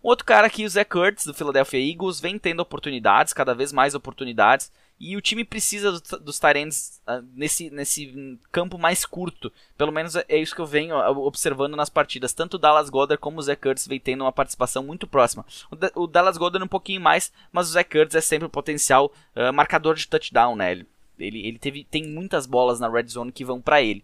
[0.04, 3.72] Um outro cara aqui, o Zé Kurtz, do Philadelphia Eagles, vem tendo oportunidades, cada vez
[3.72, 9.54] mais oportunidades, e o time precisa dos, Tyrands uh, nesse, nesse campo mais curto.
[9.78, 12.34] Pelo menos é, é isso que eu venho observando nas partidas.
[12.34, 15.46] Tanto o Dallas Goddard como o Zé Kurtz vem tendo uma participação muito próxima.
[15.94, 19.54] O, Dallas Goddard um pouquinho mais, mas o Zé Kurtz é sempre o potencial uh,
[19.54, 20.72] marcador de touchdown, né?
[20.72, 20.88] Ele,
[21.20, 24.04] ele, ele teve, tem muitas bolas na red zone que vão para ele.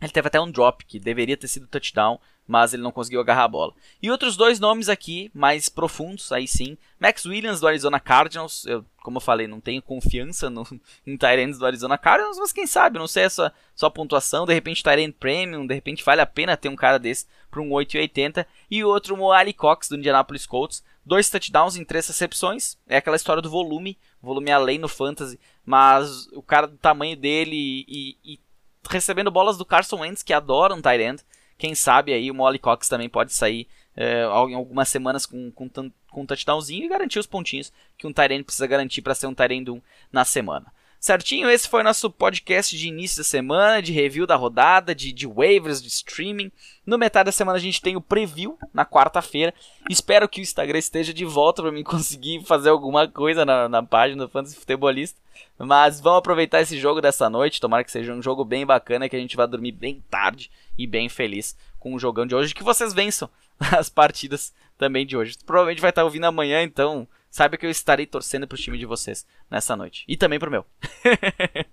[0.00, 3.44] Ele teve até um drop que deveria ter sido touchdown, mas ele não conseguiu agarrar
[3.44, 3.74] a bola.
[4.00, 6.78] E outros dois nomes aqui, mais profundos, aí sim.
[6.98, 8.64] Max Williams, do Arizona Cardinals.
[8.64, 10.66] Eu, como eu falei, não tenho confiança no,
[11.06, 14.46] em Tyrants do Arizona Cardinals, mas quem sabe, não sei a sua, sua pontuação.
[14.46, 17.68] De repente, Tyrant Premium, de repente vale a pena ter um cara desse para um
[17.68, 18.46] 8,80.
[18.70, 20.82] E outro, Moali Cox, do Indianapolis Colts.
[21.04, 22.78] Dois touchdowns em três recepções.
[22.86, 23.98] É aquela história do volume.
[24.22, 25.38] Volume além no fantasy.
[25.64, 28.40] Mas o cara do tamanho dele e, e
[28.88, 31.20] recebendo bolas do Carson Wentz, que adora um Tyrant
[31.56, 33.66] Quem sabe aí o Molly Cox também pode sair
[33.96, 38.12] é, em algumas semanas com, com, com um touchdownzinho e garantir os pontinhos que um
[38.12, 39.82] Tyrene precisa garantir para ser um Tyrene 1
[40.12, 40.72] na semana.
[41.00, 45.28] Certinho, esse foi nosso podcast de início da semana, de review da rodada, de, de
[45.28, 46.50] waivers, de streaming.
[46.84, 49.54] No metade da semana a gente tem o preview, na quarta-feira.
[49.88, 53.80] Espero que o Instagram esteja de volta para mim conseguir fazer alguma coisa na, na
[53.80, 55.16] página do Fantasy Futebolista.
[55.56, 59.14] Mas vamos aproveitar esse jogo dessa noite, tomara que seja um jogo bem bacana, que
[59.14, 62.52] a gente vai dormir bem tarde e bem feliz com o jogão de hoje.
[62.52, 63.30] Que vocês vençam
[63.78, 65.36] as partidas também de hoje.
[65.46, 67.06] Provavelmente vai estar ouvindo amanhã, então
[67.38, 70.04] saiba que eu estarei torcendo pro time de vocês nessa noite.
[70.08, 70.66] E também pro meu.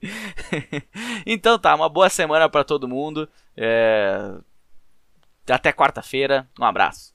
[1.26, 3.28] então tá, uma boa semana para todo mundo.
[3.58, 4.36] É...
[5.50, 6.48] Até quarta-feira.
[6.60, 7.15] Um abraço.